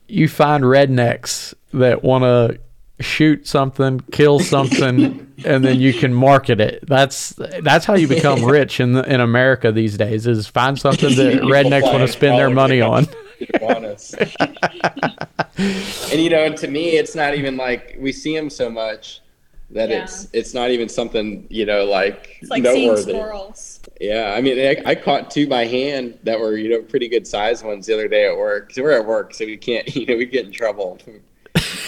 you 0.07 0.27
find 0.27 0.63
rednecks 0.63 1.53
that 1.73 2.03
want 2.03 2.23
to 2.23 2.59
shoot 3.03 3.47
something, 3.47 3.99
kill 4.11 4.39
something, 4.39 5.31
and 5.45 5.63
then 5.63 5.79
you 5.79 5.93
can 5.93 6.11
market 6.13 6.59
it. 6.59 6.83
That's 6.87 7.35
that's 7.61 7.85
how 7.85 7.93
you 7.93 8.07
become 8.07 8.43
rich 8.43 8.79
in 8.79 8.97
in 9.05 9.21
America 9.21 9.71
these 9.71 9.95
days. 9.97 10.25
Is 10.25 10.47
find 10.47 10.79
something 10.79 11.15
that 11.15 11.41
rednecks 11.43 11.83
want 11.83 11.99
to 11.99 12.07
spend 12.07 12.39
their 12.39 12.49
money 12.49 12.81
on. 12.81 13.05
And 15.57 16.19
you 16.19 16.29
know, 16.29 16.49
to 16.55 16.67
me, 16.67 16.97
it's 16.97 17.15
not 17.15 17.35
even 17.35 17.57
like 17.57 17.95
we 17.99 18.11
see 18.11 18.35
them 18.35 18.49
so 18.49 18.69
much 18.69 19.21
that 19.71 19.89
Yeah. 19.89 20.03
it's 20.03 20.27
it's 20.33 20.53
not 20.53 20.71
even 20.71 20.89
something 20.89 21.45
you 21.49 21.65
know 21.65 21.85
like, 21.85 22.37
It's 22.41 22.49
like 22.49 22.63
seeing 22.65 22.87
noteworthy. 22.87 23.11
squirrels. 23.13 23.79
Yeah, 24.01 24.33
I 24.35 24.41
mean, 24.41 24.57
I, 24.57 24.91
I 24.91 24.95
caught 24.95 25.29
two 25.29 25.47
by 25.47 25.65
hand 25.65 26.17
that 26.23 26.39
were 26.39 26.57
you 26.57 26.69
know 26.69 26.81
pretty 26.81 27.07
good 27.07 27.27
sized 27.27 27.63
ones 27.65 27.85
the 27.85 27.93
other 27.93 28.07
day 28.07 28.27
at 28.27 28.37
work. 28.37 28.73
So 28.73 28.81
we're 28.83 28.91
at 28.99 29.05
work, 29.05 29.33
so 29.33 29.45
we 29.45 29.57
can't 29.57 29.93
you 29.95 30.05
know 30.05 30.15
we 30.17 30.25
get 30.25 30.45
in 30.45 30.51
trouble 30.51 30.97
if 30.99 31.07
we 31.07 31.19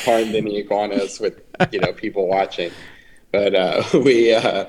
harmed 0.06 0.36
any 0.36 0.58
iguanas 0.58 1.20
with 1.20 1.42
you 1.72 1.80
know 1.80 1.94
people 1.94 2.28
watching. 2.28 2.72
But 3.32 3.56
uh, 3.56 3.84
we 4.04 4.34
uh, 4.34 4.66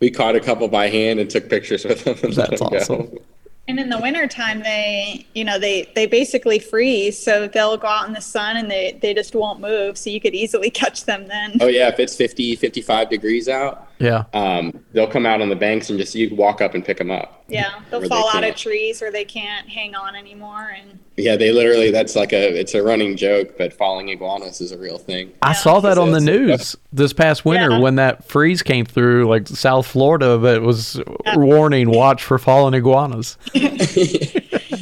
we 0.00 0.10
caught 0.10 0.34
a 0.36 0.40
couple 0.40 0.66
by 0.68 0.88
hand 0.88 1.20
and 1.20 1.30
took 1.30 1.48
pictures 1.48 1.84
with 1.84 2.04
them. 2.04 2.16
That's 2.34 2.60
them 2.60 2.70
go. 2.70 3.22
And 3.68 3.78
in 3.78 3.88
the 3.88 3.98
wintertime, 3.98 4.60
they, 4.60 5.26
you 5.34 5.44
know, 5.44 5.58
they, 5.58 5.90
they 5.94 6.06
basically 6.06 6.58
freeze. 6.58 7.22
So 7.22 7.46
they'll 7.46 7.76
go 7.76 7.86
out 7.86 8.08
in 8.08 8.14
the 8.14 8.20
sun 8.20 8.56
and 8.56 8.70
they, 8.70 8.98
they 9.00 9.14
just 9.14 9.34
won't 9.34 9.60
move. 9.60 9.96
So 9.96 10.10
you 10.10 10.20
could 10.20 10.34
easily 10.34 10.70
catch 10.70 11.04
them 11.04 11.28
then. 11.28 11.56
Oh 11.60 11.68
yeah, 11.68 11.88
if 11.88 12.00
it's 12.00 12.16
50, 12.16 12.56
55 12.56 13.10
degrees 13.10 13.48
out, 13.48 13.89
Yeah, 14.00 14.24
um, 14.32 14.82
they'll 14.92 15.06
come 15.06 15.26
out 15.26 15.40
on 15.42 15.48
the 15.50 15.56
banks 15.56 15.90
and 15.90 15.98
just 15.98 16.14
you 16.14 16.34
walk 16.34 16.60
up 16.60 16.74
and 16.74 16.84
pick 16.84 16.96
them 16.96 17.10
up. 17.10 17.44
Yeah. 17.48 17.80
They'll 17.90 18.00
Where 18.00 18.08
they 18.08 18.14
fall 18.14 18.30
out 18.34 18.44
of 18.44 18.56
trees 18.56 19.02
or 19.02 19.10
they 19.10 19.24
can't 19.24 19.68
hang 19.68 19.94
on 19.94 20.16
anymore. 20.16 20.72
And 20.76 20.98
Yeah, 21.16 21.36
they 21.36 21.52
literally 21.52 21.90
that's 21.90 22.16
like 22.16 22.32
a 22.32 22.58
it's 22.58 22.74
a 22.74 22.82
running 22.82 23.16
joke, 23.16 23.58
but 23.58 23.72
falling 23.74 24.08
iguanas 24.08 24.60
is 24.60 24.72
a 24.72 24.78
real 24.78 24.98
thing. 24.98 25.32
I 25.42 25.52
saw 25.52 25.80
that 25.80 25.98
on 25.98 26.12
the 26.12 26.20
So 26.20 26.30
it's- 26.30 26.48
news 26.48 26.76
this 26.92 27.12
past 27.12 27.44
winter 27.44 27.70
Yeah. 27.72 27.78
when 27.80 27.96
that 27.96 28.24
freeze 28.24 28.62
came 28.62 28.86
through, 28.86 29.28
like 29.28 29.46
South 29.48 29.86
Florida, 29.86 30.38
that 30.38 30.62
was 30.62 30.98
warning: 31.34 31.90
watch 31.90 32.22
for 32.22 32.38
fallen 32.38 32.72
iguanas. 32.74 33.36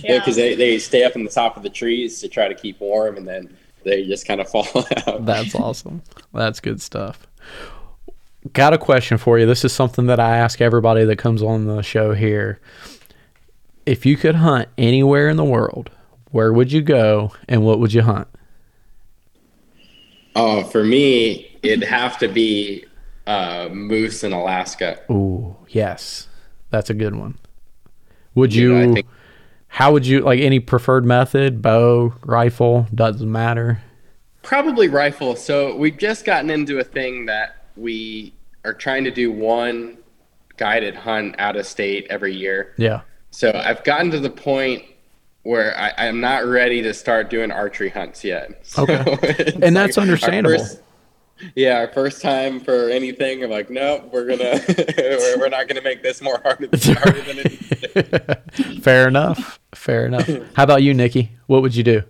Yeah, 0.05 0.21
because 0.21 0.37
they, 0.37 0.55
they 0.55 0.79
stay 0.79 1.05
up 1.05 1.17
in 1.17 1.25
the 1.25 1.31
top 1.31 1.57
of 1.59 1.63
the 1.63 1.69
trees 1.69 2.21
to 2.21 2.29
try 2.29 2.49
to 2.49 2.55
keep 2.55 2.81
warm, 2.81 3.17
and 3.19 3.29
then 3.29 3.55
they 3.85 4.07
just 4.07 4.27
kind 4.27 4.41
of 4.41 4.49
fall 4.51 4.67
out. 5.07 5.27
That's 5.27 5.55
awesome. 5.55 6.03
That's 6.33 6.61
good 6.61 6.81
stuff. 6.81 7.27
Got 8.53 8.73
a 8.73 8.79
question 8.79 9.19
for 9.19 9.39
you. 9.39 9.47
This 9.47 9.65
is 9.65 9.73
something 9.73 10.07
that 10.07 10.21
I 10.21 10.37
ask 10.37 10.61
everybody 10.61 11.05
that 11.05 11.17
comes 11.17 11.43
on 11.43 11.67
the 11.67 11.83
show 11.83 12.15
here. 12.15 12.61
If 13.87 14.05
you 14.05 14.17
could 14.17 14.37
hunt 14.37 14.69
anywhere 14.77 15.29
in 15.29 15.37
the 15.37 15.45
world, 15.45 15.91
where 16.31 16.53
would 16.53 16.71
you 16.73 16.83
go 16.83 17.33
and 17.49 17.65
what 17.65 17.79
would 17.81 17.93
you 17.93 18.03
hunt? 18.03 18.29
Oh, 20.37 20.63
for 20.65 20.85
me, 20.85 21.59
it'd 21.63 21.85
have 21.85 22.19
to 22.19 22.29
be 22.29 22.85
uh, 23.27 23.69
moose 23.73 24.23
in 24.23 24.33
Alaska. 24.33 25.01
Ooh, 25.11 25.57
yes. 25.69 26.29
That's 26.71 26.91
a 26.91 26.95
good 26.95 27.15
one. 27.17 27.39
Would 28.35 28.55
You 28.55 28.75
you, 28.77 28.87
know, 28.87 28.91
I 28.91 28.95
think- 28.95 29.07
how 29.69 29.93
would 29.93 30.07
you 30.07 30.21
like 30.21 30.41
any 30.41 30.61
preferred 30.61 31.05
method? 31.05 31.61
Bow, 31.61 32.15
rifle, 32.25 32.87
doesn't 32.95 33.31
matter. 33.31 33.81
Probably 34.43 34.89
rifle. 34.89 35.35
So 35.37 35.77
we've 35.77 35.99
just 35.99 36.25
gotten 36.25 36.49
into 36.51 36.79
a 36.79 36.85
thing 36.85 37.27
that 37.27 37.57
we 37.77 38.33
are 38.64 38.75
trying 38.75 39.05
to 39.05 39.11
do 39.11 39.31
one 39.33 39.99
guided 40.57 40.94
hunt 40.94 41.37
out 41.38 41.57
of 41.57 41.66
state 41.66 42.07
every 42.11 42.35
year. 42.35 42.75
Yeah. 42.77 43.03
So 43.31 43.53
I've 43.55 43.85
gotten 43.85 44.11
to 44.12 44.21
the 44.21 44.31
point 44.31 44.85
where 45.42 45.77
I, 45.79 45.92
I'm 46.09 46.21
not 46.21 46.44
ready 46.47 46.83
to 46.83 46.92
start 46.92 47.31
doing 47.31 47.51
archery 47.51 47.88
hunts 47.90 48.25
yet. 48.25 48.66
So 48.66 48.83
Okay. 48.83 49.53
And 49.62 49.77
that's 49.77 49.97
our 49.99 50.03
understandable. 50.03 50.59
first- 50.59 50.83
yeah, 51.55 51.79
our 51.79 51.87
first 51.92 52.21
time 52.21 52.59
for 52.59 52.88
anything, 52.90 53.44
I'm 53.44 53.51
like, 53.51 53.71
nope, 53.71 54.09
we're 54.12 54.27
gonna, 54.27 54.61
we're, 54.99 55.38
we're 55.38 55.49
not 55.49 55.68
gonna 55.68 55.83
make 55.83 56.03
this 56.03 56.21
more 56.21 56.40
hard, 56.42 56.59
harder 56.85 57.23
than 57.23 57.38
it 57.38 58.42
to. 58.57 58.81
Fair 58.83 59.07
enough. 59.07 59.61
Fair 59.73 60.07
enough. 60.07 60.29
How 60.55 60.64
about 60.64 60.83
you, 60.83 60.94
Nikki? 60.94 61.31
What 61.47 61.62
would 61.62 61.77
you 61.77 61.85
do? 61.85 62.03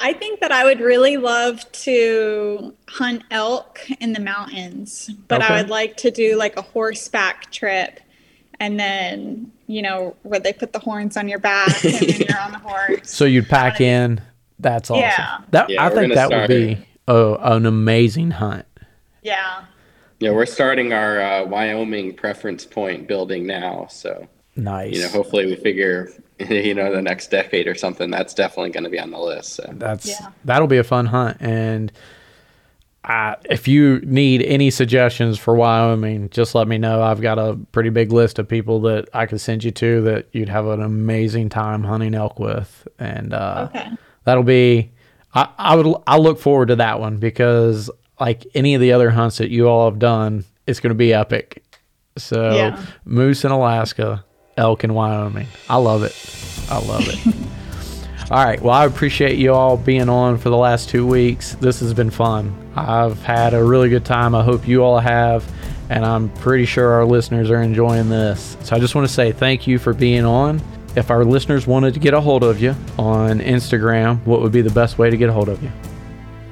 I 0.00 0.12
think 0.12 0.40
that 0.40 0.52
I 0.52 0.64
would 0.64 0.80
really 0.80 1.16
love 1.16 1.70
to 1.72 2.74
hunt 2.88 3.22
elk 3.30 3.80
in 4.00 4.12
the 4.12 4.20
mountains, 4.20 5.10
but 5.28 5.42
Okay. 5.42 5.54
I 5.54 5.60
would 5.60 5.70
like 5.70 5.96
to 5.98 6.10
do 6.10 6.36
like 6.36 6.56
a 6.56 6.62
horseback 6.62 7.50
trip 7.50 8.00
and 8.60 8.78
then, 8.78 9.52
you 9.66 9.82
know, 9.82 10.14
where 10.22 10.40
they 10.40 10.52
put 10.52 10.72
the 10.72 10.78
horns 10.78 11.16
on 11.16 11.28
your 11.28 11.38
back 11.38 11.84
and 11.84 11.94
then 11.94 12.20
you're 12.28 12.38
on 12.40 12.52
the 12.52 12.58
horse. 12.58 13.10
So 13.10 13.24
you'd 13.24 13.48
pack 13.48 13.80
in. 13.80 14.20
That's 14.58 14.90
awesome. 14.90 15.00
Yeah. 15.02 15.38
That 15.50 15.70
Yeah, 15.70 15.84
I 15.84 15.90
think 15.90 16.14
that 16.14 16.30
would 16.30 16.48
be 16.48 16.78
oh, 17.08 17.36
an 17.36 17.66
amazing 17.66 18.32
hunt. 18.32 18.66
Yeah. 19.22 19.64
Yeah, 20.20 20.30
we're 20.30 20.46
starting 20.46 20.92
our 20.94 21.20
uh, 21.20 21.44
Wyoming 21.44 22.14
preference 22.14 22.64
point 22.64 23.06
building 23.06 23.46
now. 23.46 23.86
So, 23.90 24.26
Nice. 24.56 24.94
you 24.94 25.02
know, 25.02 25.08
hopefully 25.08 25.44
we 25.46 25.56
figure, 25.56 26.08
you 26.50 26.74
know, 26.74 26.92
the 26.92 27.02
next 27.02 27.30
decade 27.30 27.66
or 27.66 27.74
something, 27.74 28.10
that's 28.10 28.34
definitely 28.34 28.70
going 28.70 28.84
to 28.84 28.90
be 28.90 28.98
on 29.00 29.10
the 29.10 29.18
list. 29.18 29.54
So. 29.54 29.70
That's 29.74 30.06
Yeah. 30.06 30.28
that'll 30.44 30.66
be 30.68 30.78
a 30.78 30.84
fun 30.84 31.06
hunt. 31.06 31.38
And 31.40 31.90
I, 33.04 33.36
if 33.48 33.68
you 33.68 34.00
need 34.00 34.42
any 34.42 34.70
suggestions 34.70 35.38
for 35.38 35.54
Wyoming, 35.54 36.28
just 36.30 36.54
let 36.56 36.66
me 36.66 36.76
know. 36.76 37.02
I've 37.02 37.20
got 37.20 37.38
a 37.38 37.56
pretty 37.70 37.90
big 37.90 38.10
list 38.12 38.38
of 38.40 38.48
people 38.48 38.80
that 38.82 39.08
I 39.14 39.26
could 39.26 39.40
send 39.40 39.62
you 39.62 39.70
to 39.70 40.02
that 40.02 40.26
you'd 40.32 40.48
have 40.48 40.66
an 40.66 40.82
amazing 40.82 41.48
time 41.50 41.84
hunting 41.84 42.14
elk 42.16 42.40
with, 42.40 42.88
and 42.98 43.32
uh, 43.32 43.68
Okay. 43.74 43.90
that'll 44.24 44.42
be. 44.42 44.90
I, 45.34 45.48
I 45.56 45.76
would 45.76 46.02
I 46.06 46.16
look 46.18 46.40
forward 46.40 46.68
to 46.68 46.76
that 46.76 46.98
one 46.98 47.18
because 47.18 47.90
like 48.18 48.44
any 48.54 48.74
of 48.74 48.80
the 48.80 48.92
other 48.92 49.10
hunts 49.10 49.38
that 49.38 49.50
you 49.50 49.68
all 49.68 49.88
have 49.88 49.98
done, 50.00 50.44
it's 50.66 50.80
going 50.80 50.90
to 50.90 50.94
be 50.96 51.12
epic. 51.14 51.62
So 52.18 52.50
Yeah. 52.56 52.82
moose 53.04 53.44
in 53.44 53.52
Alaska, 53.52 54.24
elk 54.56 54.84
in 54.84 54.94
Wyoming. 54.94 55.46
I 55.68 55.76
love 55.76 56.02
it. 56.02 56.14
I 56.70 56.78
love 56.78 57.04
it. 57.06 58.30
All 58.30 58.44
right. 58.44 58.60
Well, 58.60 58.74
I 58.74 58.86
appreciate 58.86 59.38
you 59.38 59.54
all 59.54 59.76
being 59.76 60.08
on 60.08 60.36
for 60.38 60.50
the 60.50 60.56
last 60.56 60.88
two 60.88 61.06
weeks. 61.06 61.54
This 61.54 61.78
has 61.78 61.94
been 61.94 62.10
fun. 62.10 62.72
I've 62.74 63.22
had 63.22 63.54
a 63.54 63.62
really 63.62 63.88
good 63.88 64.04
time. 64.04 64.34
I 64.34 64.42
hope 64.42 64.66
you 64.66 64.82
all 64.82 64.98
have. 64.98 65.48
And 65.90 66.04
I'm 66.04 66.30
pretty 66.30 66.66
sure 66.66 66.90
our 66.90 67.04
listeners 67.04 67.52
are 67.52 67.62
enjoying 67.62 68.08
this. 68.08 68.56
So 68.62 68.74
I 68.74 68.80
just 68.80 68.96
want 68.96 69.06
to 69.06 69.14
say 69.14 69.30
thank 69.30 69.68
you 69.68 69.78
for 69.78 69.92
being 69.94 70.24
on. 70.24 70.60
If 70.96 71.12
our 71.12 71.24
listeners 71.24 71.68
wanted 71.68 71.94
to 71.94 72.00
get 72.00 72.14
a 72.14 72.20
hold 72.20 72.42
of 72.42 72.60
you 72.60 72.74
on 72.98 73.38
Instagram, 73.38 74.24
what 74.26 74.42
would 74.42 74.50
be 74.50 74.62
the 74.62 74.70
best 74.70 74.98
way 74.98 75.08
to 75.08 75.16
get 75.16 75.28
a 75.28 75.32
hold 75.32 75.48
of 75.48 75.62
you? 75.62 75.70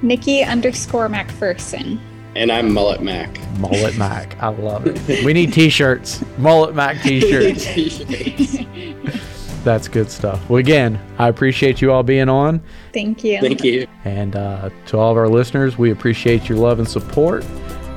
Nikki 0.00 0.44
underscore 0.44 1.08
MacPherson. 1.08 1.98
And 2.36 2.50
I'm 2.50 2.72
Mullet 2.72 3.00
Mac. 3.00 3.38
Mullet 3.58 3.96
Mac. 3.96 4.40
I 4.42 4.48
love 4.48 4.86
it. 4.86 5.00
We 5.24 5.32
need 5.32 5.52
t 5.52 5.68
shirts. 5.68 6.24
Mullet 6.38 6.74
Mac 6.74 7.00
t 7.02 7.20
shirts. 7.20 7.64
That's 9.64 9.88
good 9.88 10.10
stuff. 10.10 10.46
Well, 10.50 10.58
again, 10.58 11.00
I 11.18 11.28
appreciate 11.28 11.80
you 11.80 11.92
all 11.92 12.02
being 12.02 12.28
on. 12.28 12.60
Thank 12.92 13.24
you. 13.24 13.40
Thank 13.40 13.64
you. 13.64 13.86
And 14.04 14.36
uh, 14.36 14.68
to 14.86 14.98
all 14.98 15.10
of 15.10 15.16
our 15.16 15.28
listeners, 15.28 15.78
we 15.78 15.90
appreciate 15.90 16.48
your 16.48 16.58
love 16.58 16.80
and 16.80 16.88
support. 16.88 17.44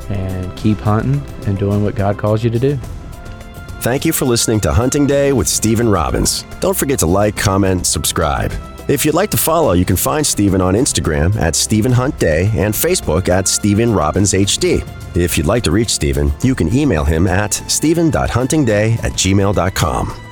And 0.10 0.56
keep 0.56 0.78
hunting 0.78 1.22
and 1.46 1.58
doing 1.58 1.84
what 1.84 1.96
God 1.96 2.18
calls 2.18 2.42
you 2.42 2.50
to 2.50 2.60
do. 2.60 2.78
Thank 3.82 4.06
you 4.06 4.14
for 4.14 4.24
listening 4.24 4.62
to 4.62 4.72
Hunting 4.72 5.06
Day 5.06 5.34
with 5.34 5.50
Stephen 5.50 5.90
Robbins. 5.90 6.44
Don't 6.62 6.78
forget 6.78 7.00
to 7.00 7.06
like, 7.06 7.36
comment, 7.36 7.86
subscribe. 7.86 8.54
If 8.88 9.06
you'd 9.06 9.16
like 9.16 9.32
to 9.32 9.38
follow, 9.38 9.74
you 9.74 9.84
can 9.84 9.98
find 9.98 10.26
Stephen 10.26 10.62
on 10.62 10.74
Instagram 10.74 11.36
at 11.36 11.56
Stephen 11.56 11.92
Hunt 11.92 12.18
Day 12.20 12.50
and 12.56 12.74
Facebook 12.74 13.28
at 13.28 13.48
Stephen 13.48 13.94
Robbins 13.94 14.32
HD. 14.32 14.88
If 15.16 15.38
you'd 15.38 15.48
like 15.48 15.64
to 15.64 15.72
reach 15.72 15.90
Stephen, 15.90 16.32
you 16.42 16.56
can 16.56 16.74
email 16.74 17.04
him 17.04 17.28
at 17.28 17.54
stephen.huntingday 17.54 18.94
at 18.94 19.12
gmail.com. 19.12 20.27